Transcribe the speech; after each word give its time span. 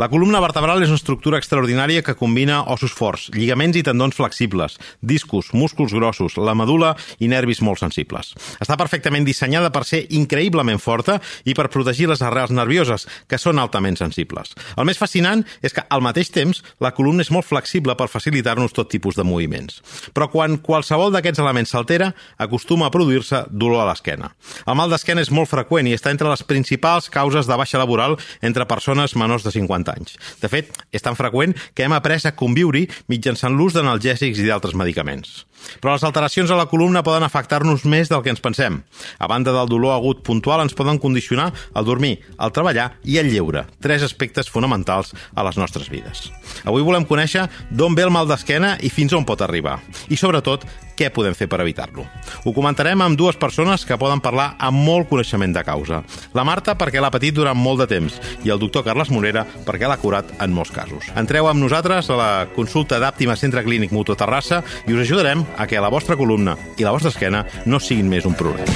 La 0.00 0.08
columna 0.08 0.40
vertebral 0.40 0.80
és 0.80 0.88
una 0.88 0.96
estructura 0.96 1.36
extraordinària 1.36 2.00
que 2.00 2.14
combina 2.16 2.62
ossos 2.72 2.94
forts, 2.96 3.26
lligaments 3.34 3.76
i 3.76 3.82
tendons 3.84 4.16
flexibles, 4.16 4.78
discos, 5.04 5.50
músculs 5.52 5.92
grossos, 5.92 6.38
la 6.40 6.54
medula 6.56 6.94
i 7.20 7.28
nervis 7.28 7.58
molt 7.60 7.82
sensibles. 7.82 8.30
Està 8.64 8.78
perfectament 8.80 9.26
dissenyada 9.28 9.68
per 9.68 9.82
ser 9.84 10.06
increïblement 10.16 10.80
forta 10.80 11.18
i 11.44 11.52
per 11.52 11.66
protegir 11.68 12.08
les 12.08 12.22
arrels 12.24 12.54
nervioses, 12.56 13.04
que 13.28 13.36
són 13.36 13.60
altament 13.60 13.98
sensibles. 14.00 14.54
El 14.80 14.88
més 14.88 14.96
fascinant 14.96 15.42
és 15.60 15.76
que, 15.76 15.84
al 15.84 16.00
mateix 16.00 16.32
temps, 16.32 16.62
la 16.80 16.94
columna 16.96 17.20
és 17.20 17.32
molt 17.36 17.50
flexible 17.50 17.92
per 17.92 18.08
facilitar-nos 18.08 18.72
tot 18.72 18.88
tipus 18.88 19.20
de 19.20 19.28
moviments. 19.28 19.82
Però 20.16 20.30
quan 20.32 20.56
qualsevol 20.64 21.12
d'aquests 21.12 21.44
elements 21.44 21.76
s'altera, 21.76 22.14
acostuma 22.40 22.88
a 22.88 22.94
produir-se 22.96 23.42
dolor 23.52 23.84
a 23.84 23.90
l'esquena. 23.90 24.32
El 24.64 24.80
mal 24.80 24.88
d'esquena 24.88 25.20
és 25.20 25.34
molt 25.34 25.52
freqüent 25.52 25.92
i 25.92 25.96
està 25.98 26.08
entre 26.08 26.32
les 26.32 26.46
principals 26.48 27.12
causes 27.12 27.44
de 27.44 27.60
baixa 27.60 27.84
laboral 27.84 28.16
entre 28.40 28.64
persones 28.64 29.12
menors 29.12 29.44
de 29.44 29.52
50 29.60 29.89
anys. 29.92 30.16
De 30.40 30.48
fet, 30.52 30.72
és 30.92 31.04
tan 31.04 31.18
freqüent 31.18 31.56
que 31.74 31.86
hem 31.86 31.94
après 31.96 32.26
a 32.26 32.34
conviure 32.36 32.86
mitjançant 33.08 33.54
l'ús 33.54 33.76
d'analgèsics 33.76 34.40
i 34.40 34.48
d'altres 34.48 34.76
medicaments. 34.78 35.44
Però 35.80 35.92
les 35.92 36.04
alteracions 36.06 36.50
a 36.50 36.56
la 36.56 36.66
columna 36.70 37.02
poden 37.04 37.26
afectar-nos 37.26 37.84
més 37.84 38.08
del 38.08 38.22
que 38.24 38.32
ens 38.32 38.40
pensem. 38.40 38.80
A 39.18 39.28
banda 39.28 39.52
del 39.52 39.68
dolor 39.68 39.94
agut 39.94 40.22
puntual, 40.26 40.62
ens 40.64 40.76
poden 40.76 40.98
condicionar 40.98 41.50
el 41.76 41.84
dormir, 41.84 42.18
el 42.40 42.54
treballar 42.56 42.90
i 43.04 43.18
el 43.20 43.30
lleure, 43.32 43.66
tres 43.80 44.04
aspectes 44.06 44.50
fonamentals 44.50 45.12
a 45.34 45.44
les 45.46 45.60
nostres 45.60 45.90
vides. 45.92 46.30
Avui 46.64 46.84
volem 46.86 47.04
conèixer 47.08 47.48
d'on 47.70 47.96
ve 47.96 48.08
el 48.08 48.14
mal 48.14 48.28
d'esquena 48.30 48.76
i 48.80 48.92
fins 48.92 49.12
on 49.16 49.28
pot 49.28 49.44
arribar. 49.44 49.78
I, 50.08 50.16
sobretot, 50.16 50.64
què 51.00 51.08
podem 51.14 51.36
fer 51.36 51.48
per 51.48 51.62
evitar-lo. 51.64 52.04
Ho 52.44 52.52
comentarem 52.56 53.00
amb 53.00 53.16
dues 53.18 53.38
persones 53.40 53.86
que 53.88 53.98
poden 54.00 54.20
parlar 54.20 54.52
amb 54.60 54.84
molt 54.84 55.08
coneixement 55.08 55.54
de 55.56 55.64
causa. 55.64 56.02
La 56.36 56.44
Marta, 56.44 56.76
perquè 56.76 57.00
l'ha 57.00 57.12
patit 57.12 57.34
durant 57.36 57.56
molt 57.56 57.80
de 57.82 57.88
temps, 57.94 58.20
i 58.44 58.52
el 58.52 58.60
doctor 58.60 58.84
Carles 58.84 59.12
Morera, 59.14 59.46
perquè 59.66 59.88
l'ha 59.88 59.98
curat 60.00 60.34
en 60.38 60.52
molts 60.52 60.74
casos. 60.74 61.08
Entreu 61.16 61.48
amb 61.48 61.62
nosaltres 61.62 62.12
a 62.12 62.20
la 62.20 62.30
consulta 62.54 63.00
d'Àptima 63.00 63.38
Centre 63.40 63.64
Clínic 63.64 63.94
Mutu 63.96 64.16
Terrassa 64.18 64.62
i 64.86 64.94
us 64.94 65.04
ajudarem 65.06 65.46
a 65.56 65.66
que 65.70 65.80
la 65.80 65.92
vostra 65.92 66.18
columna 66.20 66.56
i 66.76 66.84
la 66.84 66.92
vostra 66.94 67.14
esquena 67.14 67.46
no 67.64 67.80
siguin 67.80 68.10
més 68.12 68.28
un 68.28 68.36
problema. 68.36 68.68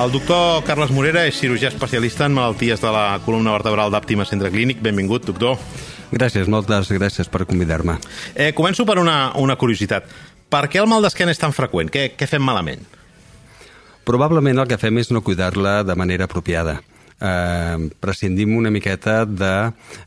El 0.00 0.12
doctor 0.14 0.62
Carles 0.64 0.88
Morera 0.96 1.26
és 1.28 1.36
cirurgià 1.36 1.68
especialista 1.68 2.24
en 2.24 2.32
malalties 2.32 2.80
de 2.80 2.88
la 2.94 3.18
columna 3.20 3.52
vertebral 3.52 3.90
d'Àptima 3.92 4.24
Centre 4.24 4.48
Clínic. 4.48 4.78
Benvingut, 4.80 5.26
doctor. 5.28 5.58
Gràcies, 6.08 6.48
moltes 6.48 6.88
gràcies 6.94 7.28
per 7.28 7.44
convidar-me. 7.44 7.98
Eh, 8.32 8.54
començo 8.56 8.86
per 8.88 8.96
una, 9.02 9.34
una 9.36 9.58
curiositat. 9.60 10.08
Per 10.48 10.62
què 10.72 10.80
el 10.80 10.88
mal 10.88 11.04
d'esquena 11.04 11.34
és 11.36 11.42
tan 11.42 11.52
freqüent? 11.52 11.92
Què, 11.92 12.14
què 12.16 12.30
fem 12.30 12.40
malament? 12.40 12.86
Probablement 14.08 14.64
el 14.64 14.72
que 14.72 14.80
fem 14.80 15.02
és 15.04 15.12
no 15.12 15.20
cuidar-la 15.20 15.82
de 15.84 15.98
manera 16.00 16.24
apropiada 16.24 16.78
eh, 17.20 17.90
prescindim 18.00 18.56
una 18.56 18.70
miqueta 18.70 19.24
de... 19.24 19.52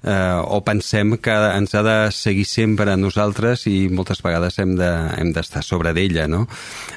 Eh, 0.04 0.42
o 0.44 0.60
pensem 0.66 1.16
que 1.22 1.34
ens 1.34 1.76
ha 1.76 1.84
de 1.86 1.98
seguir 2.12 2.46
sempre 2.50 2.92
a 2.92 2.98
nosaltres 2.98 3.68
i 3.70 3.88
moltes 3.94 4.22
vegades 4.26 4.60
hem 4.60 4.76
d'estar 4.76 5.62
de, 5.62 5.68
sobre 5.68 5.94
d'ella, 5.96 6.28
no? 6.28 6.46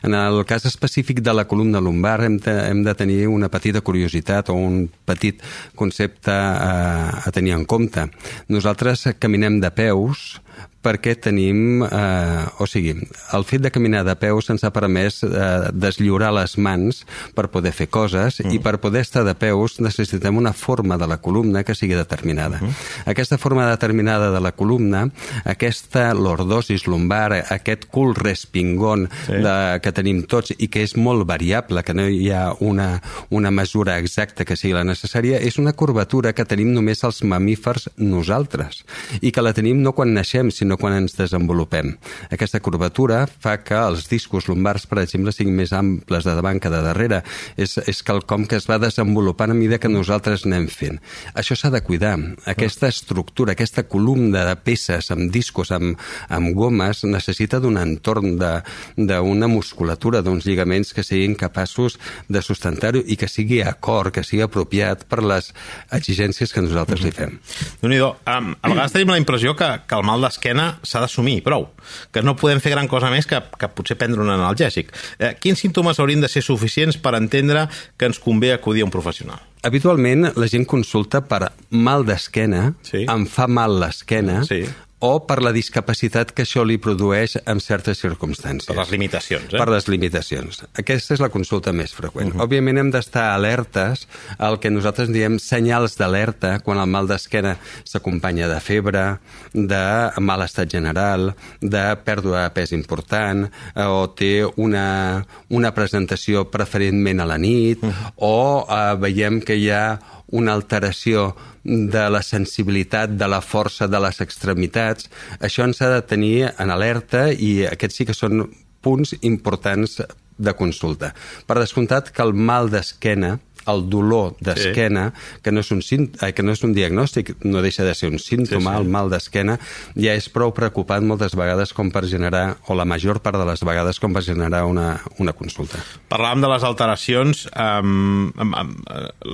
En 0.03 0.17
el 0.17 0.43
cas 0.49 0.67
específic 0.67 1.21
de 1.25 1.35
la 1.37 1.47
columna 1.47 1.81
lumbar 1.81 2.21
hem 2.25 2.39
de, 2.43 2.57
hem 2.71 2.83
de 2.87 2.95
tenir 2.95 3.27
una 3.29 3.51
petita 3.53 3.81
curiositat 3.81 4.51
o 4.51 4.57
un 4.57 4.87
petit 5.07 5.43
concepte 5.75 6.33
a, 6.33 7.23
a 7.25 7.33
tenir 7.33 7.55
en 7.57 7.65
compte. 7.65 8.09
Nosaltres 8.49 9.07
caminem 9.21 9.61
de 9.61 9.71
peus, 9.71 10.41
perquè 10.87 11.17
tenim, 11.19 11.83
eh, 11.83 12.45
o 12.63 12.67
sigui, 12.71 12.95
el 13.35 13.45
fet 13.49 13.65
de 13.65 13.73
caminar 13.75 14.05
de 14.07 14.15
peus 14.21 14.51
ens 14.53 14.63
ha 14.65 14.71
permès 14.75 15.19
eh, 15.27 15.71
deslliurar 15.75 16.31
les 16.37 16.57
mans 16.63 17.03
per 17.35 17.49
poder 17.51 17.73
fer 17.75 17.89
coses 17.91 18.39
mm. 18.45 18.55
i 18.55 18.61
per 18.63 18.77
poder 18.83 19.03
estar 19.03 19.25
de 19.27 19.35
peus 19.35 19.81
necessitem 19.83 20.39
una 20.39 20.53
forma 20.55 20.99
de 21.01 21.09
la 21.11 21.19
columna 21.23 21.65
que 21.67 21.75
sigui 21.75 21.99
determinada. 21.99 22.61
Mm. 22.63 22.77
Aquesta 23.11 23.39
forma 23.39 23.67
determinada 23.69 24.31
de 24.31 24.41
la 24.41 24.53
columna, 24.53 25.09
aquesta 25.45 26.13
lordosis 26.15 26.87
lumbar, 26.87 27.33
aquest 27.51 27.89
cul 27.91 28.15
respingón 28.15 29.09
sí. 29.27 29.41
de, 29.43 29.57
que 29.83 29.95
tenim 29.97 30.23
tots 30.31 30.55
i 30.57 30.71
que 30.71 30.85
és 30.87 30.95
molt 30.97 31.27
variable, 31.27 31.83
que 31.83 31.97
no 31.97 32.07
hi 32.07 32.31
ha 32.31 32.53
una, 32.61 33.01
una 33.31 33.51
mesura 33.51 33.99
exacta 33.99 34.47
que 34.47 34.57
sigui 34.59 34.77
la 34.77 34.87
necessària, 34.87 35.41
és 35.43 35.59
una 35.59 35.75
curvatura 35.75 36.35
que 36.37 36.47
tenim 36.47 36.71
només 36.77 37.03
els 37.07 37.25
mamífers 37.27 37.91
nosaltres 37.99 38.85
i 39.21 39.33
que 39.35 39.43
la 39.43 39.55
tenim 39.57 39.83
no 39.83 39.97
quan 39.97 40.15
naixem, 40.15 40.46
sinó 40.55 40.67
sinó 40.67 40.77
quan 40.77 40.97
ens 40.97 41.17
desenvolupem. 41.17 41.97
Aquesta 42.31 42.61
curvatura 42.61 43.27
fa 43.27 43.57
que 43.65 43.77
els 43.77 44.09
discos 44.11 44.49
lumbars, 44.49 44.87
per 44.87 45.01
exemple, 45.03 45.33
siguin 45.33 45.57
més 45.57 45.73
amples 45.73 46.25
de 46.25 46.35
davant 46.37 46.61
que 46.61 46.71
de 46.71 46.83
darrere. 46.83 47.23
És, 47.57 47.77
és 47.87 48.03
quelcom 48.03 48.47
que 48.47 48.57
es 48.57 48.67
va 48.69 48.79
desenvolupant 48.79 49.53
a 49.53 49.57
mesura 49.57 49.79
que 49.79 49.89
nosaltres 49.89 50.47
anem 50.47 50.69
fent. 50.69 51.01
Això 51.35 51.57
s'ha 51.57 51.71
de 51.71 51.83
cuidar. 51.83 52.17
Aquesta 52.47 52.89
estructura, 52.89 53.55
aquesta 53.55 53.87
columna 53.89 54.45
de 54.49 54.57
peces 54.57 55.11
amb 55.15 55.31
discos, 55.33 55.73
amb, 55.73 55.97
amb 56.29 56.53
gomes, 56.57 57.05
necessita 57.05 57.61
d'un 57.61 57.79
entorn 57.81 58.37
d'una 58.37 59.49
musculatura, 59.49 60.23
d'uns 60.23 60.47
lligaments 60.47 60.93
que 60.93 61.05
siguin 61.07 61.37
capaços 61.39 61.99
de 62.29 62.43
sustentar-ho 62.43 63.03
i 63.07 63.17
que 63.17 63.29
sigui 63.31 63.63
acord, 63.63 64.13
que 64.13 64.25
sigui 64.27 64.45
apropiat 64.45 65.07
per 65.09 65.23
les 65.25 65.53
exigències 65.95 66.53
que 66.53 66.65
nosaltres 66.65 67.05
li 67.05 67.13
fem. 67.15 67.39
déu 67.81 67.91
nhi 67.93 68.01
um, 68.03 68.53
a 68.61 68.71
vegades 68.71 68.95
tenim 68.95 69.15
la 69.15 69.21
impressió 69.21 69.55
que, 69.57 69.69
que 69.87 69.97
el 69.99 70.05
mal 70.07 70.21
d'esquena 70.37 70.79
s'ha 70.85 71.01
d'assumir, 71.01 71.41
prou. 71.43 71.71
Que 72.13 72.23
no 72.23 72.37
podem 72.37 72.61
fer 72.61 72.75
gran 72.75 72.89
cosa 72.89 73.11
més 73.11 73.27
que, 73.27 73.41
que 73.59 73.73
potser 73.73 73.97
prendre 73.99 74.23
un 74.23 74.31
analgèsic. 74.31 74.93
Eh, 75.19 75.35
quins 75.41 75.59
símptomes 75.59 75.99
haurien 75.99 76.21
de 76.21 76.29
ser 76.29 76.45
suficients 76.45 77.01
per 77.01 77.17
entendre 77.17 77.67
que 77.97 78.07
ens 78.07 78.21
convé 78.21 78.53
acudir 78.53 78.85
a 78.85 78.89
un 78.89 78.95
professional? 78.95 79.41
Habitualment 79.67 80.31
la 80.37 80.47
gent 80.47 80.67
consulta 80.69 81.25
per 81.27 81.49
mal 81.71 82.05
d'esquena, 82.07 82.75
sí. 82.87 83.07
em 83.11 83.25
fa 83.27 83.49
mal 83.51 83.81
l'esquena, 83.81 84.43
sí 84.47 84.65
o 85.07 85.21
per 85.27 85.39
la 85.45 85.53
discapacitat 85.55 86.33
que 86.35 86.45
això 86.47 86.65
li 86.67 86.79
produeix 86.83 87.37
en 87.45 87.61
certes 87.63 88.01
circumstàncies. 88.03 88.69
Per 88.69 88.79
les 88.79 88.93
limitacions, 88.95 89.53
eh? 89.53 89.61
Per 89.61 89.69
les 89.71 89.87
limitacions. 89.93 90.63
Aquesta 90.83 91.15
és 91.15 91.23
la 91.23 91.31
consulta 91.33 91.73
més 91.73 91.95
freqüent. 91.95 92.33
Uh 92.33 92.37
-huh. 92.37 92.45
Òbviament 92.47 92.79
hem 92.79 92.91
d'estar 92.91 93.27
alertes 93.35 94.07
al 94.39 94.59
que 94.59 94.71
nosaltres 94.71 95.13
diem 95.13 95.39
senyals 95.39 95.97
d'alerta 95.97 96.59
quan 96.61 96.79
el 96.79 96.87
mal 96.87 97.07
d'esquena 97.07 97.57
s'acompanya 97.85 98.49
de 98.49 98.61
febre, 98.61 99.19
de 99.53 100.11
mal 100.21 100.43
estat 100.43 100.71
general, 100.71 101.35
de 101.61 101.85
pèrdua 102.05 102.43
de 102.45 102.51
pes 102.51 102.73
important, 102.73 103.51
eh, 103.75 103.83
o 103.85 104.11
té 104.11 104.45
una, 104.57 105.25
una 105.49 105.75
presentació 105.75 106.51
preferentment 106.51 107.21
a 107.21 107.27
la 107.27 107.39
nit, 107.39 107.83
uh 107.83 107.89
-huh. 107.89 108.13
o 108.17 108.67
eh, 108.69 108.97
veiem 108.99 109.41
que 109.41 109.57
hi 109.57 109.71
ha 109.71 109.99
una 110.29 110.53
alteració 110.53 111.37
de 111.67 112.05
la 112.11 112.23
sensibilitat, 112.23 113.17
de 113.19 113.29
la 113.29 113.43
força 113.43 113.89
de 113.91 114.01
les 114.03 114.21
extremitats. 114.23 115.11
Això 115.41 115.67
ens 115.67 115.83
ha 115.83 115.91
de 115.97 116.05
tenir 116.07 116.37
en 116.49 116.71
alerta 116.71 117.29
i 117.33 117.67
aquests 117.67 118.01
sí 118.01 118.07
que 118.07 118.17
són 118.17 118.47
punts 118.87 119.17
importants 119.27 119.99
de 120.37 120.53
consulta. 120.55 121.13
Per 121.49 121.59
descomptat 121.59 122.13
que 122.15 122.23
el 122.23 122.35
mal 122.37 122.71
d'esquena 122.71 123.37
el 123.71 123.85
dolor 123.91 124.35
d'esquena, 124.45 125.09
sí. 125.11 125.41
que, 125.45 125.53
no 125.55 125.63
és 125.65 125.71
un, 125.75 125.83
eh, 125.83 126.33
que 126.37 126.45
no 126.45 126.55
és 126.57 126.63
un 126.67 126.75
diagnòstic, 126.77 127.35
no 127.47 127.63
deixa 127.65 127.87
de 127.87 127.95
ser 127.99 128.11
un 128.13 128.21
símptoma, 128.23 128.73
sí, 128.73 128.77
sí. 128.77 128.83
el 128.85 128.93
mal 128.93 129.11
d'esquena, 129.13 129.59
ja 129.99 130.17
és 130.17 130.29
prou 130.33 130.53
preocupant 130.57 131.07
moltes 131.07 131.37
vegades 131.39 131.75
com 131.77 131.91
per 131.95 132.05
generar, 132.11 132.59
o 132.67 132.79
la 132.79 132.87
major 132.89 133.21
part 133.25 133.41
de 133.41 133.47
les 133.49 133.63
vegades, 133.67 134.01
com 134.03 134.17
per 134.17 134.25
generar 134.27 134.65
una, 134.71 134.97
una 135.23 135.35
consulta. 135.37 135.83
Parlàvem 136.13 136.45
de 136.45 136.53
les 136.53 136.67
alteracions, 136.67 137.47
um, 137.53 138.33
um, 138.33 138.57
um, 138.63 138.75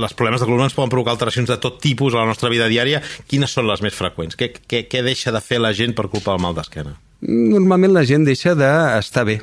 les 0.04 0.16
problemes 0.18 0.42
de 0.42 0.48
columna 0.48 0.68
ens 0.70 0.76
poden 0.76 0.92
provocar 0.92 1.16
alteracions 1.16 1.50
de 1.52 1.58
tot 1.62 1.80
tipus 1.82 2.16
a 2.16 2.22
la 2.22 2.28
nostra 2.30 2.50
vida 2.52 2.68
diària. 2.72 3.02
Quines 3.30 3.52
són 3.52 3.68
les 3.70 3.84
més 3.84 3.96
freqüents? 3.96 4.38
Què, 4.38 4.52
què, 4.66 4.86
què 4.90 5.04
deixa 5.06 5.34
de 5.34 5.42
fer 5.44 5.60
la 5.62 5.74
gent 5.76 5.96
per 5.98 6.08
culpa 6.12 6.34
del 6.34 6.44
mal 6.44 6.56
d'esquena? 6.56 6.96
Normalment 7.22 7.92
la 7.94 8.02
gent 8.08 8.24
deixa 8.26 8.56
d'estar 8.58 9.22
bé, 9.28 9.36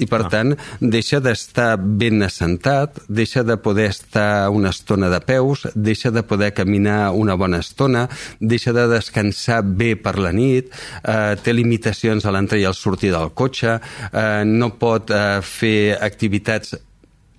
i 0.00 0.06
per 0.08 0.22
ah. 0.24 0.28
tant 0.32 0.54
deixa 0.80 1.20
d'estar 1.20 1.76
ben 1.80 2.22
assentat, 2.24 3.02
deixa 3.08 3.42
de 3.44 3.58
poder 3.60 3.90
estar 3.92 4.48
una 4.50 4.72
estona 4.72 5.10
de 5.12 5.20
peus, 5.24 5.66
deixa 5.74 6.10
de 6.10 6.22
poder 6.22 6.52
caminar 6.56 7.12
una 7.12 7.34
bona 7.34 7.60
estona, 7.60 8.06
deixa 8.40 8.72
de 8.72 8.86
descansar 8.88 9.62
bé 9.62 9.94
per 9.96 10.18
la 10.18 10.32
nit, 10.32 10.72
eh, 11.04 11.34
té 11.42 11.52
limitacions 11.52 12.24
a 12.24 12.32
l'entrada 12.32 12.62
i 12.62 12.68
al 12.68 12.78
sortir 12.78 13.12
del 13.12 13.34
cotxe, 13.36 13.78
eh, 14.12 14.42
no 14.48 14.72
pot 14.80 15.12
eh, 15.12 15.42
fer 15.44 15.98
activitats 16.00 16.76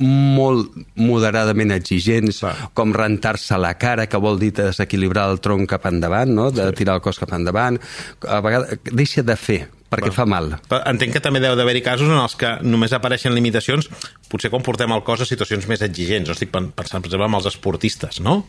molt 0.04 0.74
moderadament 1.00 1.72
exigents, 1.76 2.42
Clar. 2.44 2.54
com 2.76 2.94
rentar-se 2.96 3.58
la 3.62 3.76
cara, 3.80 4.08
que 4.10 4.20
vol 4.20 4.40
dir 4.42 4.52
desequilibrar 4.58 5.30
el 5.32 5.40
tronc 5.44 5.70
cap 5.70 5.86
endavant, 5.90 6.34
no? 6.34 6.50
de 6.52 6.68
sí. 6.70 6.82
tirar 6.82 6.98
el 7.00 7.06
cos 7.06 7.22
cap 7.22 7.34
endavant. 7.38 7.80
A 8.28 8.42
vegades 8.44 8.84
deixa 8.92 9.24
de 9.24 9.38
fer 9.40 9.62
perquè 9.94 10.10
Bueno. 10.10 10.18
fa 10.18 10.26
mal. 10.26 10.50
Entenc 10.90 11.14
que 11.14 11.22
també 11.24 11.40
deu 11.44 11.56
d'haver-hi 11.56 11.82
casos 11.86 12.10
en 12.10 12.18
els 12.20 12.36
que 12.36 12.58
només 12.66 12.92
apareixen 12.94 13.34
limitacions, 13.36 13.90
potser 14.30 14.50
quan 14.52 14.64
portem 14.66 14.92
el 14.92 15.04
cos 15.04 15.22
a 15.22 15.26
situacions 15.30 15.68
més 15.70 15.82
exigents. 15.86 16.28
No 16.28 16.34
estic 16.34 16.52
pen- 16.52 16.72
pensant, 16.76 17.02
per 17.02 17.10
exemple, 17.12 17.28
en 17.30 17.36
els 17.40 17.46
esportistes, 17.54 18.20
no? 18.20 18.46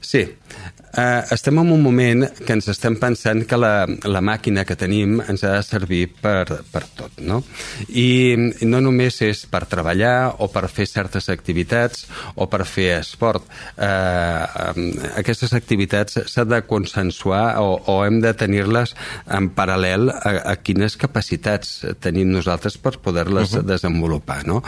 Sí. 0.00 0.26
Uh, 0.98 1.22
estem 1.30 1.58
en 1.60 1.70
un 1.70 1.82
moment 1.82 2.24
que 2.46 2.54
ens 2.56 2.66
estem 2.72 2.94
pensant 2.98 3.42
que 3.46 3.56
la, 3.60 3.84
la 4.08 4.22
màquina 4.24 4.64
que 4.66 4.74
tenim 4.74 5.18
ens 5.20 5.42
ha 5.44 5.52
de 5.52 5.62
servir 5.62 6.00
per, 6.16 6.46
per 6.72 6.80
tot, 6.96 7.20
no? 7.22 7.42
I 7.92 8.64
no 8.66 8.80
només 8.82 9.20
és 9.22 9.44
per 9.52 9.60
treballar 9.70 10.40
o 10.40 10.48
per 10.50 10.64
fer 10.72 10.88
certes 10.88 11.28
activitats 11.30 12.06
o 12.34 12.48
per 12.50 12.64
fer 12.66 12.88
esport. 12.96 13.44
Uh, 13.76 15.04
aquestes 15.20 15.52
activitats 15.54 16.22
s'ha 16.32 16.46
de 16.48 16.62
consensuar 16.66 17.60
o, 17.60 17.76
o 17.84 17.98
hem 18.06 18.22
de 18.24 18.32
tenir-les 18.40 18.96
en 19.38 19.50
paral·lel 19.54 20.08
a, 20.14 20.34
a 20.54 20.56
quines 20.56 20.96
capacitats 20.98 21.76
tenim 22.02 22.32
nosaltres 22.32 22.80
per 22.80 22.96
poder-les 22.96 23.52
uh 23.52 23.60
-huh. 23.60 23.66
desenvolupar, 23.74 24.40
no? 24.48 24.62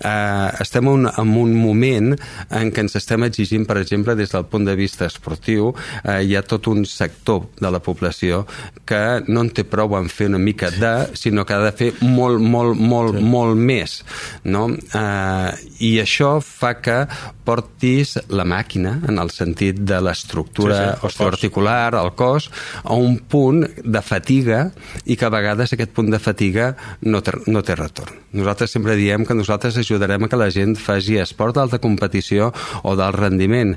Uh, 0.00 0.50
estem 0.60 0.88
en, 0.88 1.06
en 1.06 1.36
un 1.36 1.54
moment 1.54 2.16
en 2.50 2.72
què 2.72 2.80
ens 2.80 2.96
estem 2.96 3.22
exigint, 3.28 3.66
per 3.66 3.76
exemple, 3.76 4.16
des 4.16 4.32
del 4.32 4.46
punt 4.46 4.64
de 4.64 4.75
vista 4.78 5.06
esportiu, 5.06 5.72
eh, 6.04 6.22
hi 6.26 6.36
ha 6.36 6.44
tot 6.46 6.68
un 6.72 6.84
sector 6.86 7.48
de 7.60 7.70
la 7.72 7.80
població 7.82 8.44
que 8.86 9.22
no 9.26 9.42
en 9.44 9.50
té 9.50 9.64
prou 9.68 9.96
en 9.98 10.10
fer 10.12 10.28
una 10.30 10.40
mica 10.42 10.70
de, 10.70 10.92
sinó 11.18 11.44
que 11.46 11.56
ha 11.56 11.62
de 11.64 11.72
fer 11.76 11.92
molt, 12.02 12.40
molt, 12.40 12.78
molt, 12.78 13.18
sí. 13.18 13.24
molt 13.24 13.58
més. 13.58 13.98
No? 14.44 14.68
Eh, 14.70 15.50
I 15.88 15.92
això 16.02 16.36
fa 16.44 16.76
que 16.82 17.02
portis 17.46 18.16
la 18.34 18.46
màquina, 18.48 18.96
en 19.06 19.20
el 19.22 19.30
sentit 19.30 19.78
de 19.86 20.00
l'estructura 20.02 20.76
Sí, 20.76 20.86
sí, 20.86 21.06
osteoarticular, 21.06 21.94
el 21.98 22.12
cos, 22.18 22.50
a 22.82 22.94
un 22.94 23.18
punt 23.18 23.62
de 23.84 24.02
fatiga 24.02 24.66
i 25.04 25.16
que 25.16 25.28
a 25.28 25.32
vegades 25.32 25.74
aquest 25.74 25.94
punt 25.96 26.10
de 26.12 26.20
fatiga 26.22 26.72
no 27.06 27.22
té, 27.22 27.36
no 27.46 27.62
té 27.66 27.76
retorn. 27.78 28.18
Nosaltres 28.36 28.74
sempre 28.74 28.96
diem 28.98 29.24
que 29.26 29.36
nosaltres 29.38 29.78
ajudarem 29.80 30.26
a 30.26 30.30
que 30.30 30.40
la 30.40 30.50
gent 30.52 30.76
faci 30.80 31.20
esport 31.22 31.56
d'alta 31.56 31.80
competició 31.82 32.52
o 32.82 32.96
d'alt 32.98 33.18
rendiment, 33.20 33.76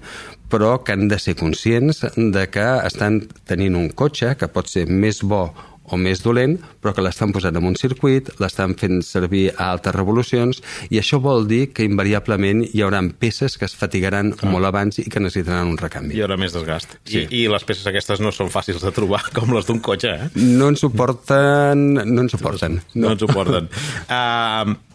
però 0.50 0.80
que 0.84 0.96
han 0.96 1.08
de 1.12 1.20
ser 1.22 1.38
conscients 1.40 2.04
de 2.16 2.46
que 2.52 2.68
estan 2.86 3.22
tenint 3.50 3.78
un 3.80 3.90
cotxe 3.90 4.36
que 4.40 4.50
pot 4.52 4.70
ser 4.70 4.88
més 4.90 5.24
bo 5.24 5.48
o 5.90 5.98
més 5.98 6.22
dolent, 6.24 6.58
però 6.82 6.94
que 6.96 7.04
l'estan 7.04 7.34
posant 7.34 7.58
en 7.58 7.66
un 7.66 7.76
circuit, 7.80 8.30
l'estan 8.42 8.76
fent 8.80 9.02
servir 9.06 9.48
a 9.56 9.72
altes 9.74 9.96
revolucions, 9.96 10.62
i 10.90 11.00
això 11.02 11.20
vol 11.24 11.48
dir 11.50 11.72
que 11.74 11.88
invariablement 11.88 12.64
hi 12.68 12.84
haurà 12.86 13.02
peces 13.20 13.58
que 13.58 13.66
es 13.66 13.76
fatigaran 13.78 14.34
ah. 14.36 14.50
molt 14.52 14.70
abans 14.70 15.00
i 15.02 15.08
que 15.10 15.22
necessitaran 15.24 15.72
un 15.72 15.80
recanvi. 15.82 16.18
Hi 16.18 16.26
haurà 16.26 16.38
més 16.40 16.54
desgast. 16.56 16.98
Sí. 17.10 17.24
I, 17.24 17.46
I 17.46 17.48
les 17.54 17.66
peces 17.66 17.88
aquestes 17.90 18.22
no 18.22 18.34
són 18.36 18.52
fàcils 18.54 18.84
de 18.86 18.94
trobar, 18.96 19.24
com 19.38 19.56
les 19.56 19.70
d'un 19.70 19.82
cotxe, 19.84 20.14
eh? 20.14 20.30
No 20.36 20.70
ens 20.74 20.86
suporten... 20.86 21.88
No 22.06 22.28
ens 22.28 22.38
suporten. 22.38 22.82
No, 22.94 23.16
ens 23.16 23.26
ho 23.26 23.32
porten. 23.32 23.72
Uh, 24.06 24.78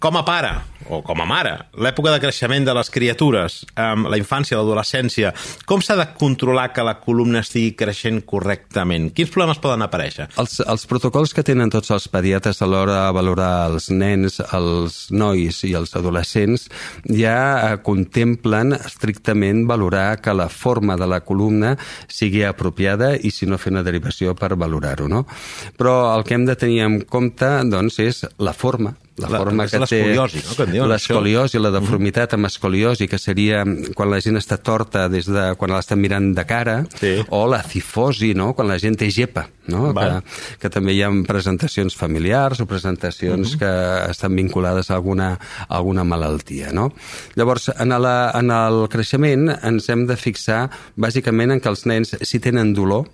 com 0.00 0.16
a 0.16 0.22
pare, 0.24 0.50
o 0.88 1.02
com 1.04 1.20
a 1.20 1.26
mare, 1.28 1.52
l'època 1.76 2.08
de 2.14 2.20
creixement 2.22 2.64
de 2.64 2.72
les 2.72 2.88
criatures, 2.90 3.58
um, 3.76 4.06
la 4.08 4.16
infància, 4.16 4.56
l'adolescència, 4.56 5.28
com 5.68 5.82
s'ha 5.84 5.96
de 5.98 6.06
controlar 6.16 6.70
que 6.72 6.84
la 6.86 6.94
columna 7.02 7.42
estigui 7.44 7.74
creixent 7.76 8.22
correctament? 8.28 9.10
Quins 9.12 9.28
problemes 9.34 9.60
poden 9.60 9.84
aparèixer? 9.84 10.30
Els, 10.40 10.56
els 10.64 10.86
protocols 10.88 11.36
que 11.36 11.44
tenen 11.44 11.68
tots 11.72 11.92
els 11.92 12.08
pediatres 12.08 12.62
a 12.64 12.68
l'hora 12.70 12.96
de 12.96 13.10
valorar 13.18 13.50
els 13.68 13.90
nens, 13.92 14.40
els 14.56 14.96
nois 15.12 15.60
i 15.68 15.74
els 15.76 15.92
adolescents 16.00 16.70
ja 17.04 17.36
eh, 17.68 17.76
contemplen 17.84 18.72
estrictament 18.78 19.66
valorar 19.68 20.16
que 20.24 20.32
la 20.32 20.48
forma 20.48 20.96
de 20.96 21.10
la 21.12 21.20
columna 21.20 21.74
sigui 22.08 22.46
apropiada 22.48 23.12
i 23.20 23.34
si 23.36 23.44
no 23.44 23.60
fer 23.60 23.74
una 23.76 23.84
derivació 23.84 24.32
per 24.32 24.54
valorar-ho, 24.56 25.12
no? 25.12 25.26
Però 25.76 26.16
el 26.16 26.24
que 26.24 26.40
hem 26.40 26.48
de 26.48 26.56
tenir 26.56 26.80
en 26.88 27.00
compte, 27.04 27.52
doncs, 27.68 28.00
és 28.00 28.24
la 28.40 28.56
forma, 28.56 28.96
la, 29.20 29.28
La- 29.28 29.38
forma 29.44 29.66
que 29.68 29.78
té... 29.78 29.80
l'escoliosi, 29.84 30.42
no, 30.48 30.56
que 30.56 30.88
L'escoliosi, 30.90 31.60
la 31.60 31.70
deformitat 31.74 32.34
amb 32.36 32.48
escoliosi, 32.48 33.06
que 33.08 33.18
seria 33.20 33.62
quan 33.94 34.10
la 34.10 34.20
gent 34.24 34.40
està 34.40 34.56
torta 34.58 35.06
des 35.12 35.28
de 35.30 35.50
quan 35.60 35.74
l'estan 35.76 36.00
mirant 36.00 36.32
de 36.34 36.44
cara, 36.48 36.78
Sí. 37.00 37.16
o 37.28 37.44
la 37.46 37.62
cifosi, 37.62 38.32
no? 38.34 38.52
quan 38.54 38.68
la 38.68 38.78
gent 38.82 38.96
té 38.98 39.10
gepa, 39.12 39.46
no? 39.70 39.92
Que, 39.94 40.08
que 40.62 40.70
també 40.72 40.94
hi 40.96 41.02
ha 41.04 41.10
presentacions 41.28 41.94
familiars 41.96 42.60
o 42.60 42.66
presentacions 42.66 43.56
que 43.60 43.70
estan 44.10 44.34
vinculades 44.36 44.90
a 44.90 44.96
alguna, 44.98 45.32
a 45.68 45.76
alguna 45.76 46.04
malaltia. 46.04 46.72
No? 46.72 46.90
Llavors, 47.36 47.70
en, 47.78 47.94
la, 48.02 48.32
en 48.34 48.50
el 48.50 48.86
creixement 48.90 49.48
ens 49.62 49.88
hem 49.92 50.06
de 50.08 50.16
fixar 50.16 50.64
bàsicament 50.96 51.52
en 51.56 51.60
que 51.60 51.68
els 51.70 51.86
nens, 51.86 52.16
si 52.22 52.40
tenen 52.40 52.74
dolor, 52.74 53.06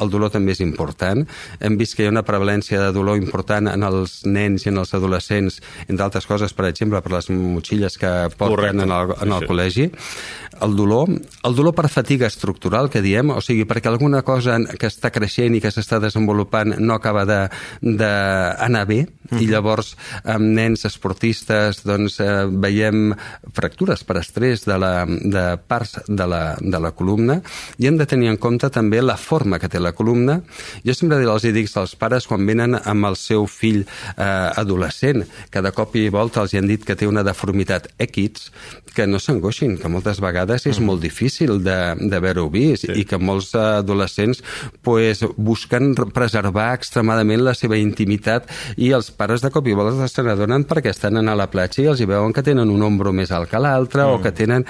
el 0.00 0.10
dolor 0.10 0.30
també 0.30 0.52
és 0.52 0.60
important. 0.60 1.26
Hem 1.60 1.76
vist 1.76 1.94
que 1.96 2.02
hi 2.04 2.06
ha 2.06 2.10
una 2.14 2.22
prevalència 2.24 2.80
de 2.80 2.92
dolor 2.92 3.16
important 3.18 3.68
en 3.68 3.82
els 3.82 4.22
nens 4.24 4.66
i 4.66 4.70
en 4.70 4.78
els 4.78 4.94
adolescents, 4.94 5.60
entre 5.88 6.04
altres 6.04 6.26
coses, 6.26 6.52
per 6.52 6.66
exemple, 6.70 7.00
per 7.02 7.12
les 7.12 7.30
motxilles 7.30 7.98
que 7.98 8.12
porten 8.36 8.56
Correcte. 8.56 8.82
en 8.82 8.90
el, 8.90 9.14
en 9.20 9.32
el 9.32 9.40
Sí, 9.40 9.46
sí. 9.46 9.50
col·legi. 9.52 9.90
El 10.62 10.76
dolor, 10.76 11.08
el 11.44 11.54
dolor 11.56 11.74
per 11.74 11.88
fatiga 11.88 12.26
estructural, 12.26 12.88
que 12.90 13.02
diem, 13.02 13.30
o 13.30 13.40
sigui, 13.40 13.64
perquè 13.66 13.88
alguna 13.90 14.22
cosa 14.22 14.58
que 14.78 14.86
està 14.86 15.10
creixent 15.10 15.56
i 15.56 15.60
que 15.60 15.72
s'està 15.74 15.98
desenvolupant 16.00 16.76
no 16.78 16.94
acaba 16.94 17.24
de- 17.26 17.48
d'anar 17.80 18.86
bé, 18.86 19.00
i 19.40 19.46
llavors 19.48 19.94
amb 20.28 20.44
nens 20.56 20.84
esportistes 20.84 21.82
doncs, 21.88 22.18
eh, 22.20 22.44
veiem 22.50 23.14
fractures 23.56 24.02
per 24.04 24.18
estrès 24.20 24.66
de, 24.68 24.76
la, 24.78 25.06
de 25.06 25.44
parts 25.66 26.00
de 26.06 26.26
la, 26.28 26.42
de 26.60 26.80
la 26.82 26.90
columna 26.92 27.38
i 27.80 27.88
hem 27.88 27.96
de 27.96 28.06
tenir 28.10 28.28
en 28.28 28.36
compte 28.42 28.68
també 28.74 29.00
la 29.02 29.16
forma 29.16 29.58
que 29.62 29.70
té 29.72 29.80
la 29.82 29.92
columna. 29.92 30.40
Jo 30.86 30.94
sempre 30.94 31.20
els 31.22 31.44
hi 31.44 31.52
dic 31.54 31.70
als 31.76 31.94
pares 31.98 32.26
quan 32.30 32.46
venen 32.46 32.76
amb 32.78 33.06
el 33.10 33.16
seu 33.16 33.46
fill 33.50 33.82
eh, 33.82 34.24
adolescent, 34.56 35.24
que 35.50 35.62
de 35.62 35.72
cop 35.74 35.96
i 35.96 36.08
volta 36.12 36.42
els 36.42 36.54
hi 36.54 36.60
han 36.62 36.70
dit 36.70 36.84
que 36.84 36.96
té 36.96 37.06
una 37.08 37.24
deformitat 37.26 37.88
X, 38.02 38.50
que 38.94 39.06
no 39.08 39.18
s'angoixin, 39.22 39.78
que 39.80 39.88
moltes 39.88 40.20
vegades 40.20 40.66
és 40.68 40.78
molt 40.80 41.00
difícil 41.02 41.62
de- 41.64 41.96
d'haver-ho 42.12 42.48
vist 42.52 42.82
Sí. 42.86 42.92
i 43.00 43.04
que 43.04 43.18
molts 43.18 43.54
adolescents 43.54 44.42
pues, 44.82 45.22
busquen 45.36 45.94
preservar 45.94 46.72
extremadament 46.74 47.42
la 47.44 47.54
seva 47.54 47.76
intimitat 47.78 48.48
i 48.76 48.90
els 48.92 49.10
pares 49.10 49.42
de 49.44 49.50
cop 49.54 49.66
i 49.68 49.74
volta 49.76 50.08
se 50.08 50.22
n'adonen 50.24 50.64
perquè 50.68 50.90
estan 50.90 51.16
a 51.22 51.34
la 51.36 51.48
platja 51.50 51.82
i 51.82 51.86
els 51.92 52.00
hi 52.00 52.08
veuen 52.08 52.32
que 52.32 52.42
tenen 52.42 52.70
un 52.70 52.82
ombro 52.82 53.12
més 53.12 53.30
alt 53.30 53.50
que 53.50 53.60
l'altre 53.60 54.04
mm. 54.04 54.12
o 54.14 54.20
que 54.22 54.32
tenen... 54.32 54.66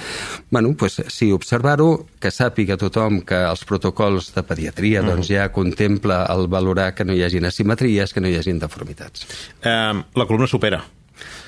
Bueno, 0.51 0.75
pues, 0.79 1.01
sí, 1.09 1.31
observar-ho, 1.33 2.07
que 2.21 2.31
sàpiga 2.31 2.77
tothom 2.77 3.23
que 3.27 3.39
els 3.49 3.65
protocols 3.69 4.33
de 4.35 4.43
pediatria 4.47 5.02
mm. 5.03 5.13
doncs, 5.13 5.29
ja 5.35 5.51
contempla 5.53 6.25
el 6.33 6.49
valorar 6.49 6.93
que 6.95 7.05
no 7.05 7.15
hi 7.15 7.23
hagin 7.27 7.47
asimetries, 7.49 8.13
que 8.13 8.21
no 8.21 8.31
hi 8.31 8.39
hagin 8.41 8.59
deformitats. 8.63 9.27
Um, 9.63 10.05
la 10.17 10.27
columna 10.27 10.51
supera. 10.51 10.83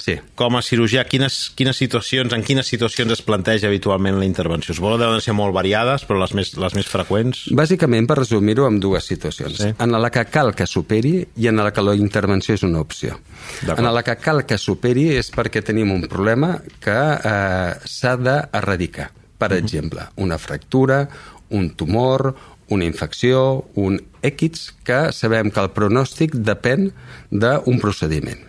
Sí. 0.04 0.18
Com 0.36 0.58
a 0.58 0.60
cirurgià, 0.64 1.06
quines, 1.08 1.36
quines 1.56 1.78
situacions, 1.80 2.34
en 2.36 2.44
quines 2.44 2.68
situacions 2.68 3.14
es 3.14 3.22
planteja 3.24 3.70
habitualment 3.70 4.18
la 4.20 4.26
intervenció? 4.28 4.74
Suposo 4.76 4.98
que 4.98 5.06
deuen 5.06 5.24
ser 5.24 5.34
molt 5.36 5.54
variades, 5.56 6.04
però 6.08 6.20
les 6.20 6.34
més, 6.36 6.52
les 6.60 6.76
més 6.76 6.90
freqüents... 6.90 7.46
Bàsicament, 7.56 8.08
per 8.10 8.18
resumir-ho, 8.20 8.66
amb 8.68 8.82
dues 8.84 9.08
situacions. 9.08 9.56
Sí. 9.62 9.72
En 9.80 9.96
la 9.96 10.12
que 10.12 10.26
cal 10.28 10.52
que 10.56 10.68
superi 10.68 11.16
i 11.40 11.48
en 11.48 11.62
la 11.62 11.72
que 11.72 11.84
la 11.84 11.96
intervenció 11.96 12.58
és 12.58 12.66
una 12.68 12.82
opció. 12.84 13.16
En 13.64 13.88
la 13.88 14.04
que 14.04 14.18
cal 14.20 14.44
que 14.48 14.60
superi 14.60 15.08
és 15.16 15.32
perquè 15.34 15.64
tenim 15.64 15.94
un 15.94 16.04
problema 16.10 16.58
que 16.84 16.98
eh, 17.16 17.72
s'ha 17.88 18.16
d'erradicar. 18.20 19.10
Per 19.38 19.50
uh 19.50 19.54
-huh. 19.54 19.58
exemple, 19.58 20.02
una 20.16 20.38
fractura, 20.38 21.08
un 21.50 21.70
tumor, 21.70 22.34
una 22.72 22.86
infecció, 22.86 23.64
un 23.74 24.00
X, 24.22 24.72
que 24.84 25.12
sabem 25.12 25.50
que 25.52 25.62
el 25.62 25.72
pronòstic 25.76 26.36
depèn 26.36 26.90
d'un 27.30 27.80
procediment. 27.82 28.40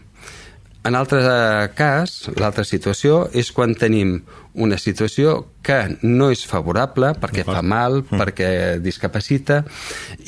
En 0.86 0.94
altre 0.94 1.20
eh, 1.26 1.68
cas, 1.74 2.28
l'altra 2.38 2.64
situació 2.68 3.26
és 3.34 3.50
quan 3.52 3.74
tenim 3.74 4.20
una 4.54 4.78
situació 4.78 5.40
que 5.66 5.98
no 6.06 6.30
és 6.34 6.46
favorable 6.48 7.14
perquè 7.20 7.44
fa 7.48 7.62
mal, 7.66 8.04
Mm. 8.06 8.20
perquè 8.22 8.50
discapacita 8.84 9.64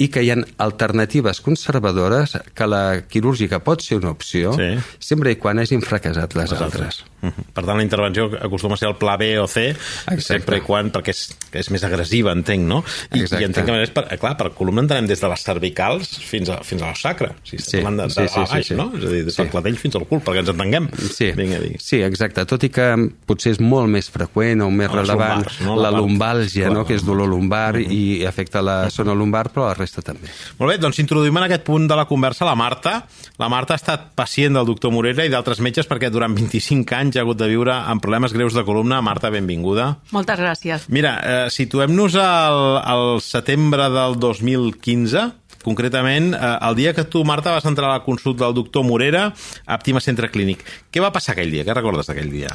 i 0.02 0.08
que 0.10 0.24
hi 0.26 0.32
ha 0.34 0.38
alternatives 0.64 1.42
conservadores 1.46 2.38
que 2.56 2.68
la 2.68 3.04
quirúrgica 3.08 3.60
pot 3.64 3.82
ser 3.86 3.98
una 4.02 4.12
opció 4.12 4.54
Sí. 4.58 4.70
sempre 5.00 5.32
i 5.32 5.36
quan 5.38 5.60
hagin 5.60 5.82
fracassat 5.82 6.34
les, 6.36 6.52
altres. 6.54 7.04
Mhm. 7.22 7.46
Per 7.54 7.64
tant, 7.66 7.78
la 7.78 7.84
intervenció 7.84 8.28
acostuma 8.42 8.76
a 8.76 8.78
ser 8.78 8.90
el 8.90 8.96
pla 8.96 9.16
B 9.18 9.38
o 9.40 9.48
C, 9.48 9.70
Exacte. 9.72 10.22
sempre 10.22 10.58
i 10.58 10.62
quan, 10.62 10.92
perquè 10.92 11.10
és, 11.10 11.36
és 11.52 11.70
més 11.72 11.84
agressiva, 11.84 12.32
entenc, 12.32 12.64
no? 12.68 12.84
I, 13.14 13.22
Exacte. 13.22 13.42
i 13.44 13.46
entenc 13.48 13.66
que 13.66 13.72
a 13.74 13.78
més, 13.80 13.90
per, 13.90 14.06
clar, 14.20 14.36
per 14.38 14.52
columna 14.54 14.82
entenem 14.86 15.08
des 15.08 15.20
de 15.22 15.28
les 15.30 15.42
cervicals 15.44 16.18
fins, 16.20 16.50
a, 16.50 16.60
fins 16.64 16.82
a 16.82 16.88
la 16.92 16.96
sacra. 16.96 17.32
Sigui, 17.44 17.64
Sí, 17.64 17.78
de, 17.78 18.10
sí, 18.10 18.22
de, 18.22 18.28
sí, 18.30 18.40
a 18.40 18.46
baix, 18.46 18.68
sí, 18.68 18.74
sí. 18.74 18.76
no? 18.76 18.92
És 18.96 19.04
a 19.04 19.10
dir, 19.10 19.26
des 19.26 19.36
del 19.36 19.46
Sí. 19.48 19.52
clatell 19.52 19.78
fins 19.78 19.96
al 19.96 20.06
cul, 20.08 20.20
perquè 20.22 20.40
ens 20.40 20.50
entenguem. 20.50 20.90
Sí, 21.12 21.32
Vinga, 21.32 21.60
sí, 21.80 22.02
exacte. 22.04 22.46
Tot 22.46 22.64
i 22.64 22.70
que 22.70 22.88
potser 23.26 23.52
és 23.54 23.60
molt 23.60 23.90
més 23.90 24.10
freqüent 24.12 24.62
o 24.64 24.70
més 24.70 24.90
A 24.90 24.96
les 25.02 25.10
lumbars, 25.36 25.60
no? 25.62 25.76
la 25.76 25.92
La 25.92 25.98
lumbàlgia, 26.00 26.66
Clar. 26.68 26.74
no? 26.78 26.86
que 26.88 26.96
és 26.96 27.04
dolor 27.06 27.28
lumbar 27.30 27.78
i 27.82 28.24
afecta 28.26 28.62
la 28.62 28.90
zona 28.90 29.14
lumbar, 29.14 29.50
però 29.54 29.68
la 29.68 29.74
resta 29.78 30.02
també. 30.02 30.28
Molt 30.60 30.72
bé, 30.72 30.78
doncs 30.82 31.00
introduïm 31.04 31.38
en 31.38 31.44
aquest 31.48 31.64
punt 31.68 31.88
de 31.88 31.96
la 32.00 32.06
conversa 32.10 32.46
la 32.46 32.56
Marta. 32.56 33.04
La 33.38 33.50
Marta 33.50 33.76
ha 33.76 33.82
estat 33.82 34.08
pacient 34.18 34.54
del 34.58 34.66
doctor 34.66 34.92
Morera 34.92 35.26
i 35.26 35.30
d'altres 35.34 35.60
metges 35.62 35.88
perquè 35.88 36.10
durant 36.14 36.34
25 36.36 36.96
anys 36.98 37.18
ha 37.18 37.22
hagut 37.26 37.38
de 37.38 37.48
viure 37.52 37.74
amb 37.74 38.02
problemes 38.02 38.34
greus 38.34 38.54
de 38.58 38.64
columna. 38.66 39.02
Marta, 39.02 39.30
benvinguda. 39.30 39.98
Moltes 40.12 40.40
gràcies. 40.40 40.88
Mira, 40.90 41.18
eh, 41.22 41.50
situem-nos 41.54 42.16
al, 42.22 42.62
al 42.84 43.22
setembre 43.22 43.90
del 43.94 44.18
2015, 44.20 45.28
concretament 45.64 46.34
eh, 46.34 46.52
el 46.70 46.76
dia 46.80 46.94
que 46.96 47.04
tu, 47.04 47.24
Marta, 47.28 47.52
vas 47.52 47.66
entrar 47.66 47.90
a 47.90 47.98
la 48.00 48.04
consulta 48.06 48.46
del 48.46 48.56
doctor 48.56 48.86
Morera 48.88 49.28
a 49.66 49.78
Àptima 49.78 50.00
Centre 50.04 50.30
Clínic. 50.32 50.64
Què 50.92 51.02
va 51.04 51.12
passar 51.12 51.34
aquell 51.36 51.52
dia? 51.52 51.66
Què 51.68 51.76
recordes 51.76 52.08
d'aquell 52.08 52.32
dia? 52.32 52.52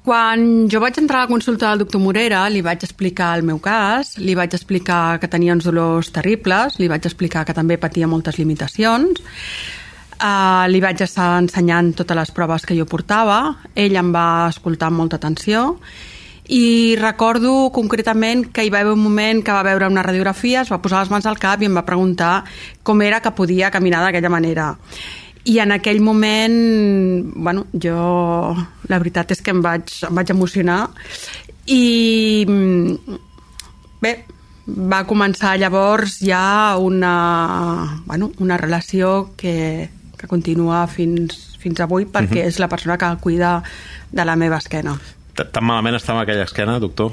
Quan 0.00 0.68
jo 0.72 0.80
vaig 0.80 0.96
entrar 0.96 1.20
a 1.20 1.26
la 1.26 1.28
consulta 1.28 1.68
del 1.68 1.82
doctor 1.82 2.00
Morera, 2.00 2.46
li 2.48 2.62
vaig 2.64 2.86
explicar 2.86 3.34
el 3.36 3.44
meu 3.44 3.58
cas, 3.60 4.14
li 4.16 4.32
vaig 4.34 4.54
explicar 4.56 5.18
que 5.20 5.28
tenia 5.28 5.52
uns 5.52 5.66
dolors 5.68 6.08
terribles, 6.14 6.78
li 6.80 6.88
vaig 6.88 7.04
explicar 7.04 7.44
que 7.44 7.56
també 7.56 7.76
patia 7.76 8.08
moltes 8.08 8.38
limitacions, 8.40 9.20
uh, 10.16 10.64
li 10.72 10.80
vaig 10.80 11.04
estar 11.04 11.34
ensenyant 11.42 11.92
totes 12.00 12.16
les 12.16 12.32
proves 12.32 12.64
que 12.64 12.78
jo 12.78 12.88
portava, 12.88 13.58
ell 13.76 14.00
em 14.00 14.08
va 14.14 14.48
escoltar 14.48 14.88
amb 14.88 15.04
molta 15.04 15.20
atenció 15.20 15.76
i 16.50 16.96
recordo 16.98 17.70
concretament 17.70 18.48
que 18.50 18.64
hi 18.64 18.70
va 18.74 18.80
haver 18.80 18.96
un 18.96 19.04
moment 19.04 19.44
que 19.44 19.54
va 19.54 19.62
veure 19.62 19.86
una 19.86 20.02
radiografia, 20.02 20.64
es 20.64 20.72
va 20.72 20.80
posar 20.82 21.04
les 21.04 21.12
mans 21.12 21.28
al 21.28 21.38
cap 21.38 21.62
i 21.62 21.68
em 21.68 21.76
va 21.76 21.86
preguntar 21.86 22.40
com 22.82 23.04
era 23.06 23.20
que 23.22 23.36
podia 23.36 23.70
caminar 23.70 24.00
d'aquella 24.02 24.32
manera. 24.32 24.72
I 25.44 25.58
en 25.58 25.72
aquell 25.72 26.00
moment, 26.04 27.32
bueno, 27.34 27.66
jo 27.72 28.54
la 28.88 28.98
veritat 28.98 29.32
és 29.32 29.40
que 29.40 29.54
em 29.54 29.62
vaig, 29.64 29.92
em 30.04 30.18
vaig 30.18 30.32
emocionar 30.34 30.82
i 31.70 32.44
bé, 34.02 34.12
va 34.66 35.04
començar 35.08 35.56
llavors 35.60 36.18
ja 36.20 36.76
una, 36.78 38.02
bueno, 38.06 38.32
una 38.38 38.58
relació 38.60 39.30
que, 39.36 39.88
que 40.18 40.28
continua 40.28 40.84
fins, 40.92 41.56
fins 41.60 41.80
avui 41.80 42.04
perquè 42.04 42.40
uh 42.40 42.44
-huh. 42.44 42.48
és 42.48 42.58
la 42.58 42.68
persona 42.68 42.98
que 42.98 43.16
cuida 43.20 43.62
de 44.10 44.24
la 44.24 44.36
meva 44.36 44.58
esquena. 44.58 44.98
Tan 45.34 45.64
malament 45.64 45.96
estava 45.96 46.22
aquella 46.22 46.44
esquena, 46.44 46.78
doctor? 46.78 47.12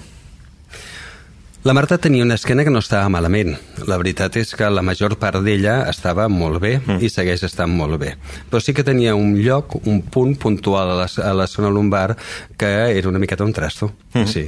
La 1.67 1.73
Marta 1.73 1.97
tenia 1.97 2.23
una 2.23 2.35
esquena 2.35 2.63
que 2.63 2.71
no 2.71 2.79
estava 2.79 3.09
malament. 3.11 3.49
La 3.91 3.97
veritat 3.99 4.37
és 4.39 4.53
que 4.55 4.69
la 4.71 4.79
major 4.87 5.17
part 5.19 5.41
d'ella 5.43 5.81
estava 5.91 6.29
molt 6.31 6.61
bé 6.63 6.77
mm. 6.77 7.01
i 7.03 7.09
segueix 7.11 7.43
estant 7.43 7.73
molt 7.75 7.99
bé. 7.99 8.13
Però 8.47 8.61
sí 8.63 8.71
que 8.71 8.85
tenia 8.87 9.17
un 9.19 9.33
lloc, 9.43 9.75
un 9.83 9.99
punt 10.07 10.37
puntual 10.39 10.93
a 10.93 10.95
la, 11.01 11.09
a 11.11 11.33
la 11.35 11.49
zona 11.51 11.67
lumbar 11.67 12.15
que 12.55 12.71
era 12.95 13.11
una 13.11 13.19
miqueta 13.19 13.43
un 13.43 13.51
trasto. 13.51 13.91
Mm. 14.13 14.31
Sí. 14.31 14.45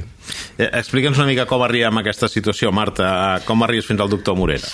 Eh, 0.56 0.70
Explica'ns 0.70 1.20
una 1.20 1.28
mica 1.28 1.44
com 1.50 1.60
arribem 1.66 2.00
a 2.00 2.06
aquesta 2.06 2.30
situació, 2.32 2.72
Marta. 2.72 3.10
Com 3.44 3.68
arribes 3.68 3.92
fins 3.92 4.00
al 4.00 4.08
doctor 4.16 4.40
Morera? 4.40 4.72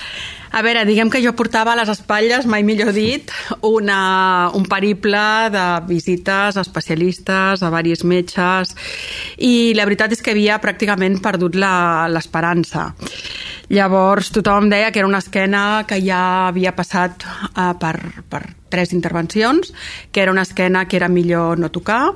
A 0.57 0.63
veure, 0.65 0.87
diguem 0.89 1.11
que 1.13 1.21
jo 1.21 1.35
portava 1.37 1.75
a 1.75 1.77
les 1.77 1.91
espatlles, 1.93 2.47
mai 2.49 2.63
millor 2.65 2.95
dit, 2.97 3.29
una, 3.69 3.99
un 4.57 4.65
periple 4.65 5.21
de 5.53 5.65
visites 5.85 6.57
a 6.57 6.65
especialistes, 6.65 7.61
a 7.61 7.69
varis 7.75 8.07
metges, 8.09 8.73
i 9.37 9.75
la 9.77 9.85
veritat 9.85 10.17
és 10.17 10.25
que 10.25 10.33
havia 10.33 10.57
pràcticament 10.63 11.21
perdut 11.21 11.61
l'esperança. 11.61 12.89
Llavors 13.69 14.33
tothom 14.33 14.71
deia 14.73 14.89
que 14.95 15.03
era 15.03 15.11
una 15.11 15.21
esquena 15.21 15.85
que 15.85 16.01
ja 16.01 16.23
havia 16.47 16.73
passat 16.73 17.29
uh, 17.53 17.75
per, 17.77 17.99
per 18.31 18.47
tres 18.77 18.93
intervencions, 18.93 19.73
que 20.13 20.21
era 20.21 20.37
una 20.37 20.45
esquena 20.45 20.87
que 20.87 21.01
era 21.01 21.09
millor 21.09 21.59
no 21.59 21.73
tocar 21.73 22.13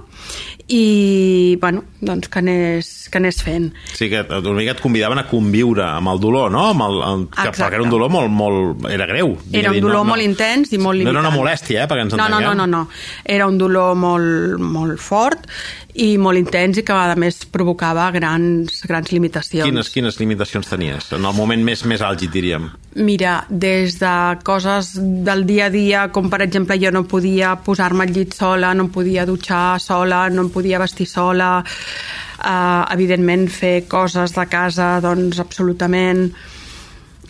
i 0.71 1.57
bueno, 1.61 1.83
doncs 2.01 2.29
que 2.31 2.39
anés, 2.39 3.09
que 3.11 3.19
anés 3.19 3.41
fent. 3.43 3.73
Sí, 3.97 4.09
que 4.13 4.23
una 4.23 4.55
mica 4.61 4.77
et 4.77 4.83
convidaven 4.83 5.19
a 5.19 5.27
conviure 5.27 5.83
amb 5.89 6.13
el 6.13 6.23
dolor, 6.23 6.53
no? 6.55 6.69
Amb 6.71 6.85
el, 6.87 7.01
el, 7.09 7.27
que, 7.33 7.51
perquè 7.57 7.81
era 7.81 7.83
un 7.83 7.91
dolor 7.91 8.13
molt, 8.13 8.31
molt... 8.31 8.87
era 8.93 9.09
greu. 9.11 9.35
Era 9.51 9.73
un 9.73 9.81
dolor 9.81 10.05
no, 10.05 10.13
molt 10.13 10.23
no, 10.23 10.29
intens 10.29 10.71
i 10.71 10.79
molt 10.79 11.01
limitant. 11.01 11.17
No 11.17 11.19
era 11.19 11.27
una 11.27 11.35
molèstia, 11.35 11.83
eh, 11.83 11.91
perquè 11.91 12.07
ens 12.07 12.15
no, 12.15 12.29
no, 12.31 12.43
no, 12.45 12.55
no, 12.55 12.69
no. 12.71 12.85
Era 13.25 13.49
un 13.51 13.59
dolor 13.59 13.99
molt, 13.99 14.61
molt 14.63 15.03
fort 15.03 15.49
i 15.95 16.17
molt 16.19 16.39
intens 16.39 16.79
i 16.79 16.85
que 16.87 16.95
a 16.95 17.17
més 17.19 17.43
provocava 17.51 18.07
grans, 18.15 18.83
grans 18.87 19.11
limitacions. 19.13 19.67
Quines, 19.67 19.91
quines 19.91 20.21
limitacions 20.21 20.71
tenies? 20.71 21.11
En 21.17 21.27
el 21.27 21.35
moment 21.37 21.65
més, 21.67 21.85
més 21.89 22.05
àlgid, 22.05 22.31
diríem. 22.35 22.69
Mira, 23.01 23.41
des 23.49 23.99
de 24.01 24.15
coses 24.47 24.93
del 24.99 25.45
dia 25.49 25.67
a 25.67 25.75
dia, 25.75 26.07
com 26.15 26.31
per 26.31 26.43
exemple 26.47 26.79
jo 26.81 26.93
no 26.95 27.05
podia 27.11 27.57
posar-me 27.65 28.07
al 28.07 28.15
llit 28.15 28.35
sola, 28.39 28.75
no 28.75 28.87
em 28.87 28.93
podia 28.95 29.27
dutxar 29.27 29.81
sola, 29.83 30.29
no 30.31 30.47
em 30.47 30.53
podia 30.55 30.81
vestir 30.83 31.09
sola, 31.11 31.59
eh, 31.63 32.83
evidentment 32.95 33.49
fer 33.51 33.77
coses 33.89 34.37
de 34.37 34.49
casa, 34.51 34.97
doncs 35.05 35.43
absolutament... 35.43 36.31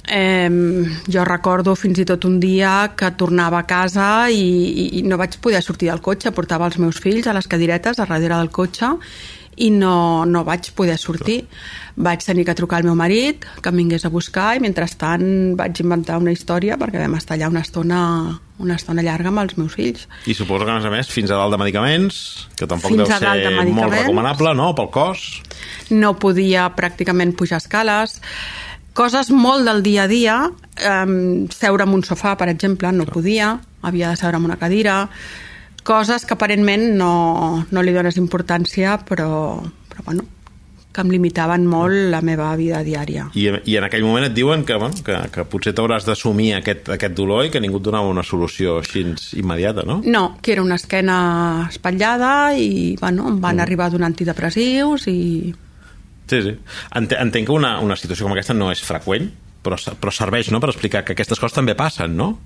Eh, 0.09 0.49
jo 1.13 1.25
recordo 1.29 1.75
fins 1.79 2.01
i 2.01 2.07
tot 2.09 2.25
un 2.25 2.39
dia 2.41 2.93
que 2.97 3.13
tornava 3.21 3.61
a 3.61 3.67
casa 3.69 4.31
i, 4.33 4.99
i, 4.99 5.03
no 5.07 5.19
vaig 5.21 5.37
poder 5.45 5.61
sortir 5.63 5.91
del 5.91 6.01
cotxe, 6.01 6.33
portava 6.33 6.67
els 6.71 6.81
meus 6.83 6.99
fills 7.03 7.29
a 7.29 7.37
les 7.37 7.47
cadiretes 7.47 8.01
a 8.01 8.09
darrere 8.09 8.39
del 8.41 8.51
cotxe 8.51 8.97
i 9.61 9.69
no, 9.71 10.25
no 10.25 10.43
vaig 10.47 10.71
poder 10.77 10.97
sortir. 10.99 11.43
Vaig 12.01 12.23
tenir 12.25 12.47
que 12.49 12.55
trucar 12.57 12.81
al 12.81 12.87
meu 12.89 12.97
marit, 12.97 13.45
que 13.61 13.69
em 13.69 13.81
vingués 13.83 14.07
a 14.07 14.11
buscar, 14.13 14.55
i 14.57 14.63
mentrestant 14.63 15.57
vaig 15.59 15.83
inventar 15.83 16.21
una 16.21 16.33
història 16.33 16.79
perquè 16.81 17.03
vam 17.03 17.19
estar 17.19 17.37
allà 17.37 17.51
una 17.53 17.61
estona, 17.67 18.01
una 18.63 18.79
estona 18.81 19.05
llarga 19.05 19.29
amb 19.29 19.43
els 19.45 19.59
meus 19.59 19.77
fills. 19.77 20.07
I 20.25 20.37
suposo 20.39 20.65
que, 20.65 20.73
a 20.73 20.79
més 20.79 20.89
a 20.89 20.95
més, 20.95 21.13
fins 21.13 21.33
a 21.33 21.37
dalt 21.37 21.53
de 21.53 21.61
medicaments, 21.61 22.23
que 22.57 22.69
tampoc 22.71 22.95
fins 22.95 23.05
deu 23.05 23.13
ser 23.13 23.37
de 23.45 23.67
molt 23.69 23.99
recomanable, 23.99 24.55
no?, 24.57 24.73
pel 24.79 24.89
cos. 24.95 25.29
No 25.93 26.15
podia 26.23 26.71
pràcticament 26.77 27.37
pujar 27.37 27.61
escales. 27.61 28.21
Coses 28.95 29.31
molt 29.31 29.69
del 29.69 29.85
dia 29.87 30.05
a 30.05 30.11
dia, 30.11 30.41
eh, 30.77 31.47
seure 31.55 31.87
en 31.87 31.95
un 31.95 32.03
sofà, 32.03 32.37
per 32.37 32.49
exemple, 32.51 32.91
no 32.93 33.07
podia, 33.07 33.55
havia 33.83 34.11
de 34.11 34.17
seure 34.17 34.37
en 34.37 34.49
una 34.49 34.59
cadira, 34.59 35.09
coses 35.85 36.27
que 36.27 36.35
aparentment 36.35 36.91
no, 36.99 37.67
no 37.71 37.83
li 37.83 37.95
dones 37.95 38.19
importància, 38.21 38.99
però, 39.07 39.63
però 39.89 40.05
bueno, 40.05 40.27
que 40.91 41.05
em 41.05 41.11
limitaven 41.13 41.67
molt 41.71 42.11
la 42.11 42.21
meva 42.27 42.51
vida 42.59 42.83
diària. 42.87 43.29
I, 43.39 43.47
i 43.71 43.77
en 43.79 43.87
aquell 43.87 44.03
moment 44.03 44.27
et 44.27 44.35
diuen 44.35 44.65
que, 44.67 44.77
bueno, 44.81 44.99
que, 45.07 45.17
que 45.31 45.47
potser 45.51 45.73
t'hauràs 45.77 46.07
d'assumir 46.09 46.53
aquest, 46.59 46.91
aquest 46.97 47.15
dolor 47.15 47.47
i 47.47 47.53
que 47.55 47.63
ningú 47.63 47.79
et 47.79 47.87
donava 47.87 48.11
una 48.11 48.25
solució 48.27 48.81
així 48.83 49.05
immediata, 49.39 49.87
no? 49.87 50.01
No, 50.05 50.25
que 50.43 50.57
era 50.57 50.67
una 50.67 50.81
esquena 50.81 51.69
espatllada 51.69 52.33
i 52.59 52.97
bueno, 53.01 53.29
em 53.31 53.39
van 53.39 53.61
mm. 53.61 53.67
arribar 53.67 53.89
a 53.89 53.97
donar 53.97 54.11
antidepressius 54.11 55.07
i... 55.11 55.21
Sí, 56.31 56.43
sí. 56.47 56.57
Entenc 56.95 57.47
que 57.47 57.55
una, 57.55 57.79
una 57.83 57.99
situació 57.99 58.29
com 58.29 58.37
aquesta 58.37 58.55
no 58.55 58.71
és 58.71 58.83
freqüent, 58.87 59.31
però, 59.65 59.79
però 60.01 60.15
serveix 60.15 60.53
no, 60.55 60.63
per 60.63 60.71
explicar 60.73 61.03
que 61.05 61.17
aquestes 61.17 61.43
coses 61.43 61.57
també 61.57 61.75
passen, 61.79 62.15
no? 62.17 62.37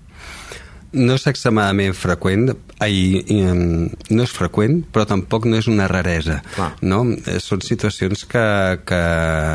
no 0.94 1.16
és 1.18 1.26
extremadament 1.26 1.94
freqüent, 1.98 2.52
ai, 2.82 3.22
no 3.34 4.24
és 4.24 4.34
freqüent, 4.34 4.80
però 4.94 5.04
tampoc 5.08 5.48
no 5.50 5.58
és 5.58 5.68
una 5.70 5.88
raresa. 5.90 6.40
Clar. 6.54 6.70
No? 6.86 7.00
Eh, 7.26 7.40
són 7.42 7.64
situacions 7.66 8.24
que, 8.30 8.44
que 8.86 9.00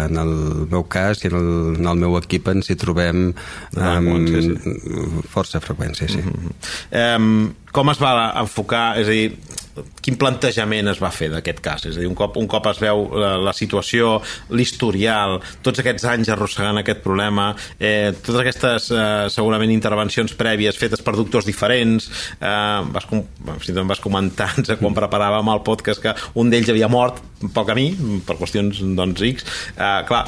en 0.09 0.19
el 0.19 0.33
meu 0.71 0.86
cas 0.91 1.24
i 1.24 1.31
en 1.31 1.38
el, 1.39 1.50
en 1.79 1.89
el 1.93 2.03
meu 2.03 2.17
equip 2.19 2.51
ens 2.51 2.71
hi 2.71 2.77
trobem 2.79 3.29
ah, 3.77 3.95
amb 3.95 4.27
sí, 4.29 4.43
sí. 4.59 4.75
força 5.31 5.63
freqüència. 5.63 6.09
Sí. 6.12 6.19
Mm 6.19 6.36
-hmm. 6.36 7.15
um, 7.15 7.55
com 7.71 7.89
es 7.93 8.01
va 8.01 8.13
enfocar, 8.41 8.99
és 9.01 9.07
a 9.07 9.15
dir, 9.15 9.57
quin 10.03 10.17
plantejament 10.19 10.89
es 10.91 10.99
va 11.01 11.11
fer 11.13 11.29
d'aquest 11.31 11.61
cas? 11.63 11.85
És 11.89 11.97
a 11.97 12.01
dir, 12.01 12.07
un 12.09 12.17
cop, 12.17 12.38
un 12.39 12.47
cop 12.49 12.67
es 12.71 12.79
veu 12.81 13.05
la, 13.19 13.31
la 13.49 13.53
situació, 13.55 14.17
l'historial, 14.55 15.38
tots 15.65 15.81
aquests 15.81 16.07
anys 16.11 16.31
arrossegant 16.33 16.81
aquest 16.81 17.03
problema, 17.05 17.49
eh, 17.77 18.11
totes 18.17 18.41
aquestes 18.43 18.89
eh, 18.91 19.03
segurament 19.33 19.73
intervencions 19.73 20.35
prèvies 20.39 20.79
fetes 20.79 21.03
per 21.05 21.15
doctors 21.17 21.47
diferents, 21.47 22.09
eh, 22.39 22.79
vas, 22.93 23.09
com, 23.09 23.23
vas 23.45 24.03
comentar 24.03 24.51
quan 24.81 24.97
preparàvem 24.97 25.53
el 25.53 25.63
podcast 25.67 26.03
que 26.03 26.15
un 26.39 26.51
d'ells 26.51 26.71
havia 26.73 26.91
mort 26.91 27.21
pel 27.53 27.67
camí, 27.67 27.89
per 28.27 28.39
qüestions 28.39 28.81
doncs, 28.97 29.21
X. 29.29 29.45
Eh, 29.75 29.99
clar, 30.09 30.25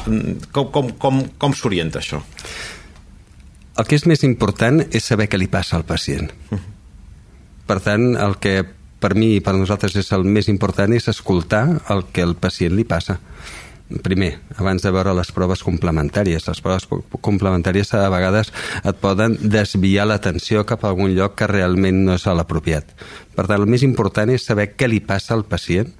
com, 0.51 0.69
com, 0.71 0.93
com, 1.01 1.25
com 1.41 1.57
s'orienta 1.57 1.99
això? 2.01 2.21
El 3.79 3.87
que 3.87 3.95
és 3.95 4.03
més 4.05 4.21
important 4.27 4.81
és 4.91 5.05
saber 5.07 5.29
què 5.31 5.39
li 5.39 5.47
passa 5.49 5.77
al 5.77 5.87
pacient. 5.87 6.29
Uh 6.51 6.57
-huh. 6.57 6.70
Per 7.71 7.79
tant, 7.79 8.17
el 8.19 8.35
que 8.43 8.65
per 8.99 9.13
mi 9.15 9.37
i 9.37 9.41
per 9.43 9.53
nosaltres 9.55 9.95
és 9.95 10.09
el 10.11 10.25
més 10.27 10.49
important 10.51 10.91
és 10.91 11.07
escoltar 11.07 11.63
el 11.93 12.03
que 12.11 12.25
el 12.25 12.35
pacient 12.35 12.75
li 12.75 12.83
passa 12.83 13.21
primer, 14.03 14.37
abans 14.55 14.83
de 14.83 14.91
veure 14.91 15.13
les 15.15 15.31
proves 15.35 15.63
complementàries. 15.63 16.45
Les 16.47 16.61
proves 16.63 16.85
complementàries 17.23 17.93
a 17.95 18.09
vegades 18.11 18.51
et 18.83 18.99
poden 18.99 19.37
desviar 19.41 20.05
l'atenció 20.07 20.65
cap 20.67 20.83
a 20.83 20.91
algun 20.91 21.15
lloc 21.15 21.35
que 21.39 21.47
realment 21.47 22.03
no 22.05 22.15
és 22.19 22.27
l'apropiat. 22.27 22.91
Per 23.35 23.47
tant, 23.47 23.57
el 23.59 23.67
més 23.67 23.83
important 23.87 24.31
és 24.31 24.47
saber 24.47 24.73
què 24.75 24.87
li 24.91 24.99
passa 24.99 25.35
al 25.35 25.43
pacient 25.43 25.91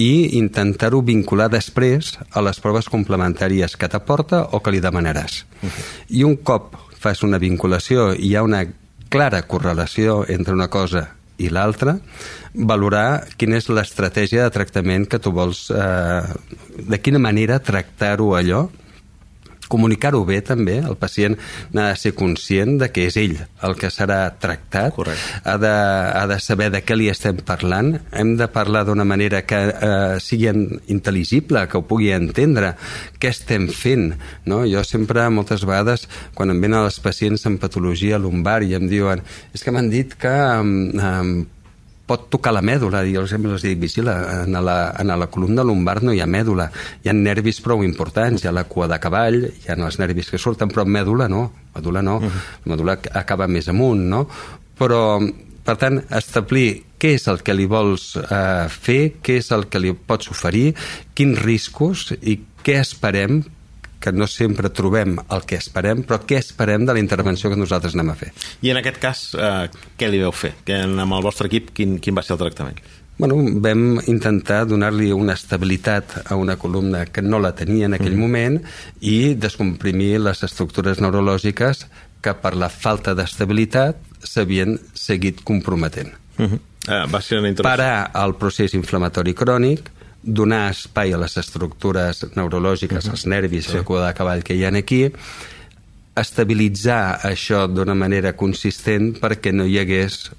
i 0.00 0.38
intentar-ho 0.40 1.00
vincular 1.04 1.50
després 1.52 2.18
a 2.32 2.44
les 2.44 2.60
proves 2.60 2.88
complementàries 2.92 3.76
que 3.76 3.88
t'aporta 3.88 4.42
o 4.52 4.60
que 4.60 4.72
li 4.72 4.80
demanaràs. 4.80 5.44
-huh. 5.62 5.70
I 6.08 6.24
un 6.24 6.36
cop 6.36 6.76
fas 6.98 7.22
una 7.22 7.38
vinculació 7.38 8.12
i 8.12 8.28
hi 8.28 8.36
ha 8.36 8.42
una 8.42 8.64
clara 9.08 9.42
correlació 9.46 10.24
entre 10.28 10.54
una 10.54 10.68
cosa 10.68 11.08
i 11.36 11.50
l'altra, 11.52 11.98
valorar 12.54 13.26
quina 13.36 13.58
és 13.60 13.68
l'estratègia 13.68 14.46
de 14.46 14.54
tractament 14.54 15.04
que 15.10 15.20
tu 15.20 15.32
vols, 15.36 15.66
eh, 15.70 16.22
de 16.88 16.98
quina 17.02 17.20
manera 17.20 17.60
tractar-ho 17.60 18.32
allò 18.38 18.66
comunicar-ho 19.72 20.24
bé 20.28 20.40
també, 20.46 20.78
el 20.80 20.96
pacient 21.00 21.36
n'ha 21.74 21.90
de 21.90 22.00
ser 22.00 22.14
conscient 22.18 22.76
de 22.82 22.90
que 22.94 23.06
és 23.10 23.16
ell 23.20 23.36
el 23.66 23.76
que 23.78 23.90
serà 23.92 24.20
tractat, 24.40 24.94
Correcte. 24.96 25.40
ha 25.44 25.56
de, 25.60 25.72
ha 26.20 26.24
de 26.30 26.38
saber 26.42 26.70
de 26.74 26.82
què 26.86 26.96
li 26.98 27.08
estem 27.12 27.40
parlant, 27.46 27.94
hem 28.12 28.36
de 28.38 28.48
parlar 28.52 28.84
d'una 28.86 29.06
manera 29.08 29.42
que 29.46 29.62
eh, 29.72 30.18
sigui 30.22 30.52
intel·ligible, 30.92 31.64
que 31.70 31.80
ho 31.80 31.86
pugui 31.88 32.12
entendre, 32.14 32.74
què 33.18 33.32
estem 33.32 33.66
fent. 33.72 34.12
No? 34.46 34.62
Jo 34.68 34.84
sempre, 34.86 35.24
moltes 35.32 35.64
vegades, 35.66 36.06
quan 36.36 36.52
em 36.52 36.62
venen 36.62 36.84
els 36.84 37.00
pacients 37.02 37.46
amb 37.48 37.60
patologia 37.62 38.20
lumbar 38.22 38.60
i 38.62 38.76
em 38.78 38.86
diuen 38.90 39.22
és 39.54 39.64
que 39.64 39.74
m'han 39.74 39.90
dit 39.92 40.14
que 40.20 40.32
um, 40.60 41.44
pot 42.06 42.28
tocar 42.30 42.52
la 42.54 42.62
mèdula, 42.62 43.02
jo 43.10 43.24
sempre 43.26 43.52
els 43.56 43.64
dic, 43.66 43.78
vigila, 43.82 44.14
en 44.44 44.58
la, 44.64 44.76
en 45.00 45.10
la 45.10 45.26
columna 45.32 45.64
lumbar 45.66 45.98
no 46.06 46.14
hi 46.14 46.20
ha 46.22 46.28
mèdula, 46.30 46.68
hi 47.02 47.10
ha 47.10 47.16
nervis 47.16 47.58
prou 47.64 47.82
importants, 47.84 48.44
hi 48.44 48.50
ha 48.50 48.54
la 48.54 48.66
cua 48.70 48.86
de 48.90 48.98
cavall, 49.02 49.40
hi 49.50 49.72
ha 49.72 49.76
els 49.76 49.98
nervis 49.98 50.30
que 50.30 50.38
surten, 50.38 50.70
però 50.70 50.86
mèdula 50.86 51.26
no, 51.32 51.48
mèdula 51.74 52.02
no, 52.06 52.16
uh 52.20 52.28
-huh. 52.28 52.70
mèdula 52.70 52.98
acaba 53.12 53.46
més 53.46 53.68
amunt, 53.68 54.06
no? 54.08 54.28
Però, 54.78 55.18
per 55.64 55.76
tant, 55.76 56.02
establir 56.10 56.84
què 56.98 57.14
és 57.14 57.26
el 57.28 57.42
que 57.42 57.54
li 57.54 57.66
vols 57.66 58.16
eh, 58.16 58.68
fer, 58.68 59.16
què 59.22 59.38
és 59.38 59.50
el 59.52 59.66
que 59.68 59.78
li 59.78 59.92
pots 59.92 60.30
oferir, 60.30 60.74
quins 61.14 61.38
riscos 61.42 62.12
i 62.22 62.40
què 62.62 62.80
esperem 62.80 63.42
que 64.00 64.12
no 64.12 64.26
sempre 64.26 64.70
trobem 64.70 65.16
el 65.18 65.46
que 65.48 65.56
esperem, 65.56 66.02
però 66.06 66.20
què 66.26 66.38
esperem 66.38 66.84
de 66.86 66.94
la 66.94 67.02
intervenció 67.02 67.50
que 67.50 67.58
nosaltres 67.58 67.96
anem 67.96 68.12
a 68.12 68.18
fer. 68.18 68.32
I 68.62 68.70
en 68.74 68.82
aquest 68.82 69.00
cas, 69.02 69.24
eh, 69.34 69.68
què 69.98 70.10
li 70.10 70.20
veu 70.22 70.32
fer? 70.32 70.54
Que 70.64 70.82
amb 70.84 71.12
el 71.12 71.24
vostre 71.24 71.48
equip, 71.50 71.72
quin, 71.76 71.98
quin 71.98 72.16
va 72.16 72.22
ser 72.22 72.36
el 72.36 72.44
tractament? 72.44 72.80
Bueno, 73.18 73.38
vam 73.64 73.96
intentar 74.12 74.66
donar-li 74.68 75.08
una 75.12 75.32
estabilitat 75.32 76.18
a 76.28 76.36
una 76.36 76.58
columna 76.60 77.06
que 77.06 77.22
no 77.22 77.38
la 77.40 77.54
tenia 77.56 77.88
en 77.88 77.96
aquell 77.96 78.12
mm. 78.12 78.20
moment 78.20 78.58
i 79.00 79.32
descomprimir 79.40 80.18
les 80.20 80.42
estructures 80.44 81.00
neurològiques 81.00 81.86
que 82.20 82.34
per 82.42 82.52
la 82.60 82.68
falta 82.68 83.14
d'estabilitat 83.16 84.02
s'havien 84.20 84.76
seguit 84.92 85.40
comprometent. 85.44 86.12
Uh 86.36 86.44
-huh. 86.44 86.60
eh, 86.88 87.04
va 87.12 87.20
ser 87.22 87.38
una. 87.38 87.54
Parar 87.54 88.10
el 88.14 88.34
procés 88.34 88.74
inflamatori 88.74 89.32
crònic, 89.32 89.90
donar 90.26 90.70
espai 90.74 91.14
a 91.14 91.20
les 91.22 91.36
estructures 91.38 92.24
neurològiques, 92.34 93.04
uh 93.04 93.08
-huh. 93.08 93.14
els 93.14 93.26
nervis, 93.26 93.66
sí. 93.66 93.76
la 93.76 93.84
cua 93.84 94.06
de 94.06 94.14
cavall 94.14 94.42
que 94.42 94.54
hi 94.54 94.64
ha 94.64 94.68
aquí, 94.74 95.12
estabilitzar 96.16 97.20
això 97.22 97.66
d'una 97.68 97.94
manera 97.94 98.32
consistent 98.32 99.20
perquè 99.20 99.52
no 99.52 99.66
hi 99.66 99.78
hagués 99.78 100.30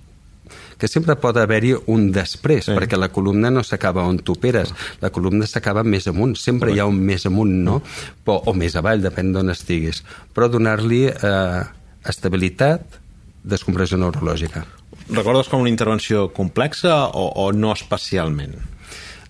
que 0.77 0.88
sempre 0.88 1.15
pot 1.17 1.38
haver-hi 1.38 1.74
un 1.89 2.12
després, 2.13 2.67
sí. 2.67 2.75
perquè 2.77 3.00
la 3.00 3.10
columna 3.10 3.50
no 3.50 3.63
s'acaba 3.65 4.06
on 4.06 4.20
tu 4.20 4.36
operes, 4.38 4.74
la 5.01 5.10
columna 5.10 5.48
s'acaba 5.50 5.84
més 5.84 6.08
amunt, 6.08 6.36
sempre 6.38 6.72
hi 6.72 6.79
ha 6.79 6.86
un 6.86 7.00
més 7.01 7.25
amunt, 7.25 7.56
no? 7.65 7.82
Però, 8.24 8.38
o 8.46 8.53
més 8.53 8.77
avall, 8.77 9.01
depèn 9.01 9.34
d'on 9.34 9.50
estiguis. 9.50 10.03
Però 10.36 10.50
donar-li 10.53 11.08
eh, 11.10 11.63
estabilitat, 12.06 13.00
descompressió 13.41 13.98
neurològica. 13.98 14.65
Recordes 15.10 15.50
com 15.50 15.63
una 15.63 15.72
intervenció 15.72 16.27
complexa 16.36 17.08
o, 17.10 17.29
o 17.41 17.51
no 17.56 17.74
especialment? 17.74 18.76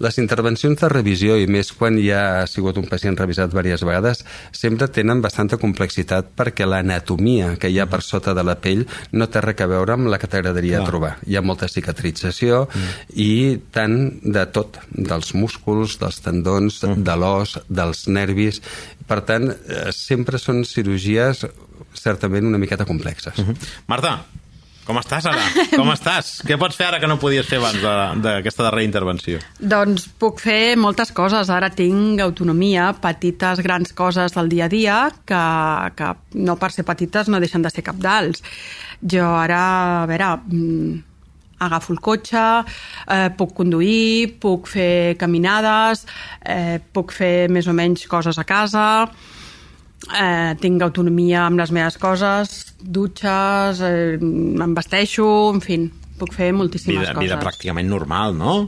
Les 0.04 0.18
intervencions 0.22 0.78
de 0.80 0.90
revisió, 0.92 1.38
i 1.38 1.48
més 1.50 1.72
quan 1.76 1.98
ja 2.02 2.42
ha 2.42 2.48
sigut 2.50 2.78
un 2.78 2.88
pacient 2.90 3.18
revisat 3.18 3.52
diverses 3.52 3.86
vegades, 3.88 4.24
sempre 4.52 4.90
tenen 4.94 5.22
bastanta 5.24 5.60
complexitat 5.62 6.32
perquè 6.38 6.68
l'anatomia 6.68 7.56
que 7.62 7.72
hi 7.72 7.80
ha 7.80 7.88
per 7.90 8.02
sota 8.06 8.36
de 8.38 8.46
la 8.46 8.58
pell 8.62 8.86
no 9.12 9.28
té 9.28 9.42
res 9.44 9.64
a 9.64 9.70
veure 9.70 9.96
amb 9.96 10.12
la 10.12 10.20
que 10.22 10.30
t'agradaria 10.30 10.84
trobar. 10.86 11.16
Hi 11.26 11.38
ha 11.38 11.46
molta 11.46 11.70
cicatrització 11.72 12.66
mm. 12.68 12.98
i 13.24 13.32
tant 13.74 13.98
de 14.24 14.46
tot, 14.54 14.78
dels 14.92 15.34
músculs, 15.34 15.98
dels 16.02 16.22
tendons, 16.26 16.82
mm. 16.84 17.06
de 17.08 17.16
l'os, 17.18 17.58
dels 17.70 18.06
nervis. 18.08 18.62
Per 19.08 19.22
tant, 19.26 19.50
eh, 19.50 19.88
sempre 19.96 20.38
són 20.42 20.64
cirurgies 20.68 21.46
certament 21.98 22.46
una 22.46 22.60
miqueta 22.62 22.86
complexes. 22.86 23.38
Mm 23.38 23.46
-hmm. 23.46 23.56
Marta, 23.88 24.12
com 24.88 25.00
estàs 25.02 25.28
ara? 25.30 25.44
Com 25.76 25.92
estàs? 25.92 26.38
Què 26.48 26.58
pots 26.60 26.78
fer 26.80 26.88
ara 26.88 27.02
que 27.04 27.10
no 27.10 27.20
podies 27.20 27.48
fer 27.50 27.60
abans 27.60 27.84
d'aquesta 28.24 28.66
darrera 28.66 28.88
intervenció? 28.88 29.42
Doncs 29.60 30.08
puc 30.20 30.40
fer 30.44 30.78
moltes 30.80 31.12
coses. 31.16 31.52
Ara 31.54 31.70
tinc 31.76 32.22
autonomia, 32.24 32.90
petites, 33.04 33.62
grans 33.66 33.92
coses 33.98 34.36
del 34.38 34.50
dia 34.54 34.68
a 34.68 34.72
dia 34.72 35.02
que, 35.28 35.44
que 36.00 36.14
no 36.40 36.56
per 36.60 36.72
ser 36.76 36.88
petites 36.88 37.28
no 37.28 37.42
deixen 37.44 37.66
de 37.66 37.74
ser 37.74 37.84
capdals. 37.86 38.42
Jo 39.04 39.28
ara, 39.38 39.62
a 40.04 40.08
veure, 40.10 40.32
mm, 40.48 40.96
agafo 41.60 41.94
el 41.94 42.00
cotxe, 42.00 42.46
eh, 43.08 43.30
puc 43.38 43.54
conduir, 43.58 44.38
puc 44.40 44.68
fer 44.70 45.18
caminades, 45.18 46.06
eh, 46.46 46.80
puc 46.94 47.12
fer 47.12 47.50
més 47.50 47.68
o 47.68 47.74
menys 47.74 48.08
coses 48.08 48.38
a 48.38 48.46
casa, 48.46 49.08
eh, 50.14 50.56
tinc 50.62 50.82
autonomia 50.86 51.46
amb 51.46 51.60
les 51.60 51.72
meves 51.76 51.98
coses, 52.02 52.58
dutxes, 52.82 53.82
eh, 53.82 54.18
em 54.20 54.76
vesteixo, 54.78 55.28
en 55.54 55.62
fi, 55.64 55.80
puc 56.18 56.34
fer 56.34 56.52
moltíssimes 56.54 57.02
vida, 57.04 57.14
coses. 57.14 57.30
Vida 57.30 57.40
pràcticament 57.42 57.90
normal, 57.90 58.36
no? 58.38 58.60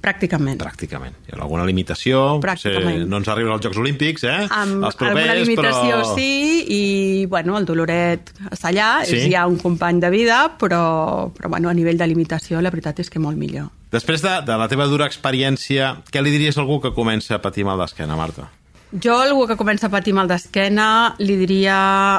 Pràcticament. 0.00 0.56
Pràcticament. 0.56 1.16
Hi 1.28 1.34
ha 1.34 1.42
alguna 1.44 1.66
limitació? 1.68 2.38
Pràcticament. 2.40 3.02
no 3.06 3.18
ens 3.20 3.28
arriben 3.28 3.52
als 3.52 3.66
Jocs 3.66 3.76
Olímpics, 3.82 4.24
eh? 4.24 4.46
Amb 4.48 4.86
Els 4.88 4.96
propers, 4.96 5.18
alguna 5.26 5.34
limitació 5.36 5.98
però... 5.98 6.14
sí, 6.14 6.30
i 6.72 7.26
bueno, 7.28 7.58
el 7.58 7.66
doloret 7.68 8.32
està 8.48 8.70
allà, 8.70 9.04
Sí? 9.04 9.18
és 9.18 9.28
ja 9.34 9.44
un 9.46 9.58
company 9.60 10.00
de 10.00 10.08
vida, 10.10 10.38
però, 10.58 11.28
però 11.36 11.50
bueno, 11.52 11.68
a 11.68 11.74
nivell 11.76 12.00
de 12.00 12.08
limitació 12.08 12.62
la 12.64 12.72
veritat 12.72 13.04
és 13.04 13.12
que 13.12 13.20
molt 13.20 13.36
millor. 13.36 13.68
Després 13.92 14.22
de, 14.24 14.38
de 14.46 14.56
la 14.56 14.68
teva 14.72 14.86
dura 14.88 15.04
experiència, 15.04 15.98
què 16.10 16.22
li 16.22 16.32
diries 16.32 16.56
a 16.56 16.62
algú 16.62 16.80
que 16.80 16.94
comença 16.96 17.36
a 17.36 17.42
patir 17.42 17.66
mal 17.68 17.78
d'esquena, 17.82 18.16
Marta? 18.16 18.48
Jo, 18.90 19.20
algú 19.22 19.46
que 19.46 19.54
comença 19.54 19.86
a 19.86 19.92
patir 19.92 20.10
mal 20.16 20.26
d'esquena, 20.26 21.14
li 21.22 21.36
diria 21.38 21.76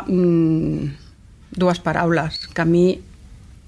mm, 0.08 0.86
dues 1.52 1.82
paraules 1.84 2.46
que 2.48 2.64
a 2.64 2.68
mi 2.68 2.86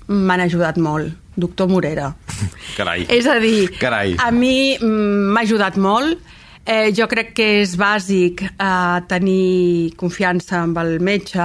m'han 0.07 0.43
ajudat 0.45 0.79
molt. 0.79 1.11
Doctor 1.35 1.67
Morera. 1.67 2.13
Carai. 2.77 3.03
És 3.11 3.27
a 3.27 3.39
dir, 3.43 3.73
Carai. 3.75 4.15
a 4.21 4.29
mi 4.31 4.77
mm, 4.77 5.33
m'ha 5.33 5.43
ajudat 5.43 5.75
molt. 5.81 6.31
Eh, 6.63 6.93
jo 6.95 7.09
crec 7.11 7.33
que 7.35 7.47
és 7.59 7.73
bàsic 7.75 8.45
eh, 8.45 8.99
tenir 9.11 9.91
confiança 9.99 10.61
amb 10.61 10.79
el 10.79 10.93
metge, 11.03 11.43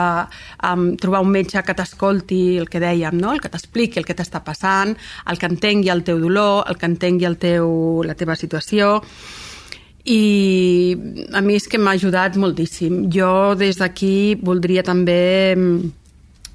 amb 0.62 0.94
trobar 1.02 1.24
un 1.26 1.32
metge 1.34 1.58
que 1.66 1.74
t'escolti 1.74 2.42
el 2.62 2.70
que 2.70 2.78
dèiem, 2.78 3.18
no? 3.18 3.32
el 3.34 3.42
que 3.42 3.50
t'expliqui 3.50 3.98
el 3.98 4.06
que 4.06 4.14
t'està 4.14 4.44
passant, 4.46 4.94
el 5.26 5.42
que 5.42 5.50
entengui 5.50 5.90
el 5.90 6.06
teu 6.06 6.22
dolor, 6.22 6.68
el 6.70 6.78
que 6.78 6.86
entengui 6.86 7.26
el 7.26 7.34
teu, 7.42 7.66
la 8.06 8.14
teva 8.14 8.38
situació 8.38 9.00
i 10.08 10.96
a 11.36 11.42
mi 11.44 11.58
és 11.58 11.68
que 11.68 11.78
m'ha 11.78 11.94
ajudat 11.98 12.36
moltíssim. 12.40 13.06
Jo 13.12 13.54
des 13.58 13.76
d'aquí 13.76 14.38
voldria 14.40 14.82
també 14.82 15.54
mm, 15.54 15.90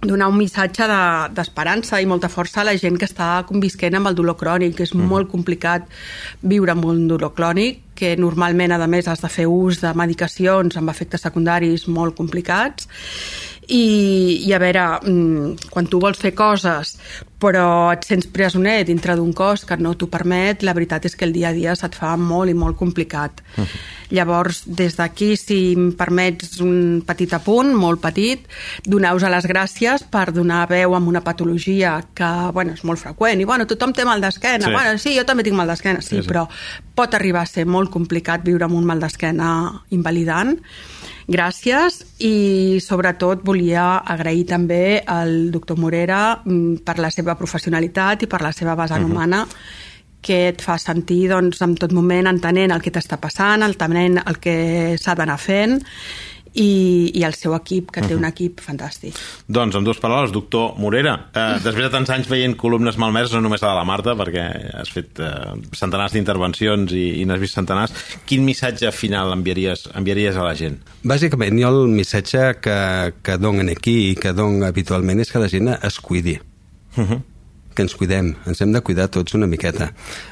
donar 0.08 0.28
un 0.28 0.38
missatge 0.38 0.88
de- 0.90 1.30
d'esperança 1.36 1.98
de, 1.98 2.04
i 2.04 2.06
molta 2.06 2.30
força 2.30 2.62
a 2.62 2.68
la 2.68 2.76
gent 2.76 2.98
que 2.98 3.06
està 3.06 3.46
convisquent 3.48 3.96
amb 3.96 4.08
el 4.08 4.16
dolor 4.16 4.36
crònic, 4.36 4.76
que 4.78 4.84
és 4.84 4.94
mm. 4.96 5.08
molt 5.08 5.30
complicat 5.32 5.88
viure 6.42 6.72
amb 6.72 6.86
un 6.86 7.08
dolor 7.08 7.34
crònic, 7.34 7.82
que 7.96 8.16
normalment, 8.18 8.72
a 8.72 8.88
més, 8.88 9.08
has 9.08 9.22
de 9.22 9.30
fer 9.30 9.48
ús 9.48 9.82
de 9.82 9.94
medicacions 9.94 10.78
amb 10.78 10.90
efectes 10.90 11.22
secundaris 11.22 11.88
molt 11.88 12.16
complicats, 12.16 12.88
i, 13.68 14.44
i 14.44 14.52
a 14.52 14.60
veure, 14.60 15.00
mm, 15.08 15.70
quan 15.72 15.88
tu 15.88 16.00
vols 16.04 16.20
fer 16.20 16.34
coses 16.36 16.98
però 17.44 17.92
et 17.92 18.06
sents 18.08 18.28
presoner 18.32 18.84
dintre 18.88 19.18
d'un 19.20 19.34
cos 19.36 19.66
que 19.68 19.78
no 19.82 19.94
t'ho 20.00 20.08
permet, 20.12 20.64
la 20.64 20.76
veritat 20.76 21.10
és 21.10 21.18
que 21.18 21.28
el 21.28 21.36
dia 21.36 21.50
a 21.52 21.56
dia 21.56 21.76
se't 21.76 21.98
fa 22.00 22.16
molt 22.20 22.52
i 22.52 22.56
molt 22.56 22.78
complicat. 22.80 23.44
Uh 23.58 23.64
-huh. 23.64 23.82
Llavors, 24.14 24.64
des 24.66 24.96
d'aquí, 24.96 25.36
si 25.36 25.74
em 25.74 25.92
permets 25.92 26.60
un 26.62 27.04
petit 27.06 27.34
apunt, 27.34 27.74
molt 27.74 28.00
petit, 28.00 28.40
doneu-vos 28.86 29.24
les 29.24 29.46
gràcies 29.46 30.04
per 30.10 30.32
donar 30.32 30.70
veu 30.70 30.96
amb 30.96 31.08
una 31.08 31.22
patologia 31.22 32.06
que, 32.14 32.52
bueno, 32.54 32.74
és 32.74 32.84
molt 32.84 33.00
freqüent, 33.00 33.42
i 33.42 33.46
bueno, 33.46 33.66
tothom 33.66 33.92
té 33.92 34.06
mal 34.06 34.22
d'esquena, 34.22 34.66
Sí. 34.66 34.72
bueno, 34.72 34.98
sí, 34.98 35.18
jo 35.18 35.26
també 35.26 35.44
tinc 35.44 35.56
mal 35.56 35.68
d'esquena, 35.68 36.02
Sí, 36.02 36.10
sí, 36.10 36.22
sí. 36.22 36.30
però 36.30 36.48
pot 36.96 37.14
arribar 37.14 37.42
a 37.42 37.46
ser 37.46 37.66
molt 37.66 37.83
complicat 37.90 38.44
viure 38.46 38.66
amb 38.66 38.76
un 38.78 38.86
mal 38.86 39.00
d'esquena 39.02 39.50
invalidant. 39.96 40.56
Gràcies 41.28 42.02
i 42.20 42.80
sobretot 42.84 43.46
volia 43.48 44.04
agrair 44.04 44.46
també 44.50 45.02
al 45.08 45.52
doctor 45.52 45.80
Morera 45.80 46.42
mm, 46.44 46.84
per 46.84 47.00
la 47.00 47.12
seva 47.12 47.38
professionalitat 47.40 48.24
i 48.24 48.28
per 48.28 48.42
la 48.44 48.52
seva 48.52 48.76
vessant 48.76 49.04
uh 49.04 49.08
-huh. 49.08 49.12
humana 49.12 49.48
que 50.22 50.48
et 50.50 50.62
fa 50.62 50.78
sentir 50.80 51.28
doncs, 51.30 51.62
en 51.62 51.76
tot 51.76 51.92
moment 51.92 52.28
entenent 52.28 52.72
el 52.72 52.82
que 52.82 52.92
t'està 52.92 53.20
passant, 53.20 53.62
entenent 53.62 54.22
el 54.26 54.40
que 54.40 54.96
s'ha 54.98 55.16
d'anar 55.16 55.38
fent 55.38 55.82
i, 56.54 57.12
i 57.18 57.24
el 57.26 57.36
seu 57.38 57.56
equip, 57.58 57.92
que 57.94 58.04
té 58.06 58.16
un 58.18 58.26
equip 58.28 58.62
fantàstic. 58.64 59.18
Doncs, 59.48 59.78
en 59.78 59.88
dues 59.88 60.00
paraules, 60.02 60.34
doctor 60.36 60.78
Morera, 60.82 61.16
eh, 61.34 61.58
després 61.64 61.88
de 61.88 61.92
tants 61.94 62.14
anys 62.14 62.30
veient 62.30 62.56
columnes 62.60 62.98
malmeses, 63.02 63.34
no 63.36 63.44
només 63.46 63.64
la 63.64 63.74
de 63.74 63.80
la 63.80 63.88
Marta, 63.90 64.16
perquè 64.20 64.46
has 64.80 64.94
fet 64.94 65.22
eh, 65.24 65.34
centenars 65.78 66.16
d'intervencions 66.16 66.94
i, 66.94 67.06
i 67.22 67.28
n'has 67.30 67.42
vist 67.42 67.58
centenars, 67.58 67.96
quin 68.30 68.46
missatge 68.46 68.94
final 68.96 69.34
enviaries, 69.36 69.88
enviaries 69.98 70.38
a 70.38 70.48
la 70.48 70.56
gent? 70.60 70.80
Bàsicament, 71.04 71.60
jo 71.60 71.74
el 71.74 71.94
missatge 71.94 72.54
que, 72.64 72.80
que 73.26 73.38
donen 73.42 73.74
aquí 73.74 73.98
i 74.12 74.16
que 74.20 74.36
donen 74.38 74.68
habitualment 74.70 75.24
és 75.24 75.34
que 75.34 75.42
la 75.42 75.52
gent 75.52 75.74
es 75.76 76.00
cuidi. 76.00 76.40
Uh 76.94 77.06
-huh. 77.06 77.22
Que 77.74 77.84
ens 77.86 77.96
cuidem, 77.98 78.34
ens 78.48 78.62
hem 78.64 78.74
de 78.74 78.82
cuidar 78.86 79.10
tots 79.14 79.36
una 79.38 79.50
miqueta. 79.50 79.92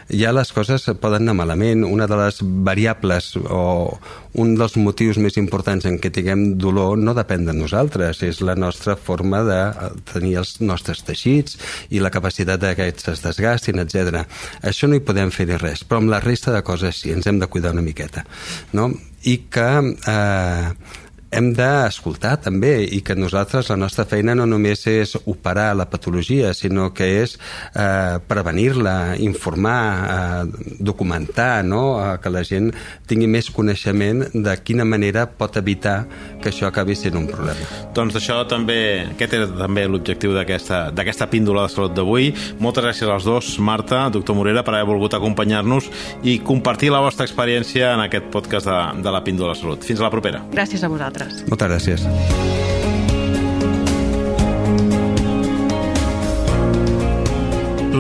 Ja 0.10 0.34
les 0.36 0.52
coses 0.56 0.88
poden 1.02 1.26
anar 1.26 1.38
malament, 1.42 1.86
una 1.88 2.08
de 2.08 2.18
les 2.20 2.42
variables 2.42 3.34
o 3.42 4.00
un 4.42 4.54
dels 4.56 4.78
motius 4.80 5.20
més 5.20 5.36
importants 5.42 5.86
en 5.88 5.98
què 6.00 6.12
tinguem 6.14 6.56
dolor 6.62 6.98
no 7.00 7.16
depèn 7.18 7.46
de 7.48 7.56
nosaltres, 7.58 8.22
és 8.24 8.42
la 8.46 8.56
nostra 8.56 8.96
forma 8.96 9.44
de 9.48 9.60
tenir 10.14 10.38
els 10.42 10.56
nostres 10.62 11.04
teixits 11.08 11.58
i 11.90 12.00
la 12.00 12.14
capacitat 12.14 12.64
que 12.78 12.88
es 12.92 13.24
desgastin, 13.26 13.82
etc. 13.84 14.24
Això 14.64 14.88
no 14.88 14.96
hi 14.96 15.06
podem 15.06 15.32
fer 15.36 15.50
res, 15.58 15.84
però 15.84 16.02
amb 16.02 16.14
la 16.14 16.22
resta 16.24 16.54
de 16.56 16.64
coses 16.64 17.04
sí, 17.04 17.12
ens 17.12 17.28
hem 17.28 17.40
de 17.42 17.50
cuidar 17.52 17.74
una 17.76 17.86
miqueta. 17.86 18.26
No? 18.74 18.92
I 19.28 19.36
que 19.54 19.68
eh, 20.10 20.70
hem 21.32 21.52
d'escoltar 21.56 22.36
també 22.44 22.74
i 22.84 23.00
que 23.06 23.16
nosaltres 23.16 23.70
la 23.72 23.78
nostra 23.80 24.04
feina 24.10 24.36
no 24.36 24.46
només 24.50 24.84
és 24.92 25.16
operar 25.24 25.72
la 25.80 25.88
patologia, 25.90 26.52
sinó 26.54 26.90
que 26.96 27.08
és 27.22 27.38
eh, 27.38 28.20
prevenir-la, 28.28 29.16
informar, 29.24 29.80
eh, 30.12 30.76
documentar, 30.80 31.64
no? 31.64 31.84
eh, 32.04 32.18
que 32.22 32.34
la 32.34 32.44
gent 32.48 32.72
tingui 33.08 33.30
més 33.32 33.48
coneixement 33.56 34.26
de 34.34 34.58
quina 34.60 34.86
manera 34.88 35.26
pot 35.26 35.56
evitar 35.62 36.04
que 36.44 36.52
això 36.52 36.68
acabi 36.68 36.98
sent 37.00 37.16
un 37.20 37.30
problema. 37.32 37.70
Doncs 37.96 38.20
això 38.20 38.42
també, 38.50 39.08
aquest 39.14 39.38
era 39.40 39.48
també 39.48 39.88
l'objectiu 39.88 40.36
d'aquesta 40.36 41.30
píndola 41.32 41.68
de 41.68 41.76
salut 41.76 41.96
d'avui. 41.96 42.32
Moltes 42.60 42.90
gràcies 42.90 43.12
als 43.12 43.28
dos, 43.28 43.54
Marta, 43.64 44.04
doctor 44.12 44.36
Morera, 44.36 44.66
per 44.68 44.76
haver 44.76 44.90
volgut 44.90 45.16
acompanyar-nos 45.16 45.88
i 46.28 46.40
compartir 46.44 46.92
la 46.92 47.04
vostra 47.04 47.28
experiència 47.28 47.94
en 47.96 48.04
aquest 48.08 48.28
podcast 48.34 48.68
de, 48.68 48.80
de 49.06 49.16
la 49.16 49.24
píndola 49.24 49.56
de 49.56 49.64
salut. 49.64 49.88
Fins 49.88 50.04
a 50.04 50.10
la 50.10 50.14
propera. 50.14 50.44
Gràcies 50.52 50.84
a 50.84 50.92
vosaltres 50.92 51.21
vosaltres. 51.22 51.50
Moltes 51.50 51.70
gràcies. 51.70 52.02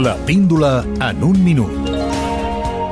La 0.01 0.15
píndola 0.25 0.85
en 1.09 1.23
un 1.23 1.43
minut. 1.43 1.89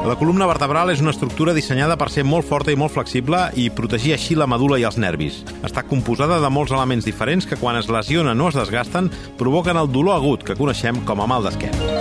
La 0.05 0.15
columna 0.15 0.47
vertebral 0.47 0.89
és 0.89 1.01
una 1.03 1.11
estructura 1.11 1.53
dissenyada 1.53 1.97
per 1.99 2.09
ser 2.09 2.23
molt 2.23 2.47
forta 2.47 2.71
i 2.71 2.77
molt 2.79 2.93
flexible 2.93 3.49
i 3.59 3.69
protegir 3.69 4.13
així 4.15 4.35
la 4.35 4.47
medula 4.47 4.79
i 4.79 4.85
els 4.87 4.97
nervis. 4.97 5.43
Està 5.61 5.83
composada 5.83 6.39
de 6.39 6.49
molts 6.49 6.71
elements 6.71 7.05
diferents 7.05 7.45
que 7.45 7.59
quan 7.59 7.77
es 7.77 7.91
lesionen 7.91 8.41
o 8.41 8.49
es 8.49 8.57
desgasten 8.57 9.11
provoquen 9.37 9.77
el 9.77 9.91
dolor 9.91 10.17
agut 10.17 10.43
que 10.43 10.57
coneixem 10.57 11.03
com 11.05 11.21
a 11.21 11.27
mal 11.29 11.45
d'esquena. 11.45 11.98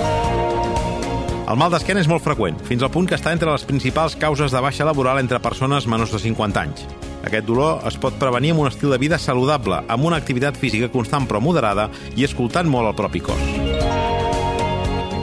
El 1.49 1.57
mal 1.57 1.71
d'esquena 1.73 2.03
és 2.03 2.09
molt 2.11 2.21
freqüent, 2.21 2.59
fins 2.69 2.83
al 2.85 2.91
punt 2.93 3.07
que 3.09 3.17
està 3.17 3.31
entre 3.33 3.49
les 3.49 3.63
principals 3.65 4.13
causes 4.21 4.53
de 4.53 4.61
baixa 4.61 4.85
laboral 4.85 5.17
entre 5.23 5.41
persones 5.41 5.87
menors 5.89 6.13
de 6.13 6.21
50 6.21 6.61
anys. 6.61 6.83
Aquest 7.25 7.47
dolor 7.49 7.87
es 7.89 7.97
pot 7.97 8.19
prevenir 8.21 8.51
amb 8.53 8.67
un 8.67 8.69
estil 8.69 8.93
de 8.93 8.99
vida 9.01 9.17
saludable, 9.17 9.81
amb 9.89 10.05
una 10.05 10.19
activitat 10.21 10.61
física 10.61 10.91
constant 10.93 11.25
però 11.25 11.41
moderada 11.41 11.89
i 12.21 12.29
escoltant 12.29 12.69
molt 12.69 12.93
el 12.93 12.99
propi 13.01 13.25
cos. 13.25 13.41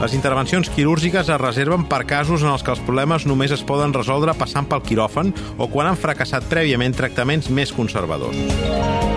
Les 0.00 0.18
intervencions 0.18 0.68
quirúrgiques 0.74 1.30
es 1.30 1.40
reserven 1.40 1.86
per 1.86 2.02
casos 2.10 2.42
en 2.42 2.50
els 2.50 2.66
que 2.66 2.74
els 2.74 2.82
problemes 2.82 3.24
només 3.24 3.54
es 3.54 3.62
poden 3.62 3.94
resoldre 3.94 4.34
passant 4.34 4.66
pel 4.66 4.82
quiròfan 4.82 5.30
o 5.56 5.70
quan 5.70 5.92
han 5.92 6.00
fracassat 6.00 6.50
prèviament 6.50 6.98
tractaments 6.98 7.48
més 7.54 7.70
conservadors. 7.72 9.14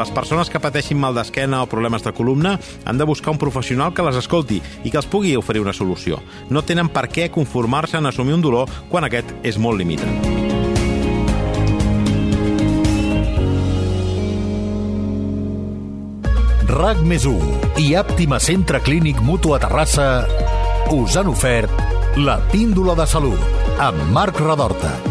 Les 0.00 0.08
persones 0.16 0.48
que 0.48 0.56
pateixin 0.62 0.96
mal 0.96 1.12
d'esquena 1.12 1.58
o 1.60 1.66
problemes 1.68 2.00
de 2.00 2.14
columna 2.16 2.54
han 2.88 2.96
de 2.96 3.04
buscar 3.04 3.34
un 3.34 3.40
professional 3.40 3.92
que 3.92 4.04
les 4.06 4.16
escolti 4.16 4.56
i 4.80 4.88
que 4.88 4.96
els 4.96 5.08
pugui 5.12 5.34
oferir 5.36 5.60
una 5.60 5.74
solució. 5.76 6.22
No 6.48 6.62
tenen 6.64 6.88
per 6.88 7.04
què 7.12 7.28
conformar-se 7.28 7.98
en 8.00 8.08
assumir 8.08 8.32
un 8.38 8.40
dolor 8.40 8.70
quan 8.88 9.04
aquest 9.04 9.34
és 9.44 9.60
molt 9.60 9.76
limitat. 9.76 10.08
RAC 16.70 17.04
més 17.04 17.28
i 17.76 17.92
Àptima 17.98 18.40
Centre 18.40 18.80
Clínic 18.80 19.20
Mutu 19.20 19.52
a 19.52 19.60
Terrassa 19.60 20.24
us 20.96 21.20
han 21.20 21.28
ofert 21.28 22.16
la 22.16 22.40
píndola 22.48 22.96
de 22.96 23.10
salut 23.10 23.78
amb 23.78 24.08
Marc 24.16 24.40
Radorta. 24.40 25.09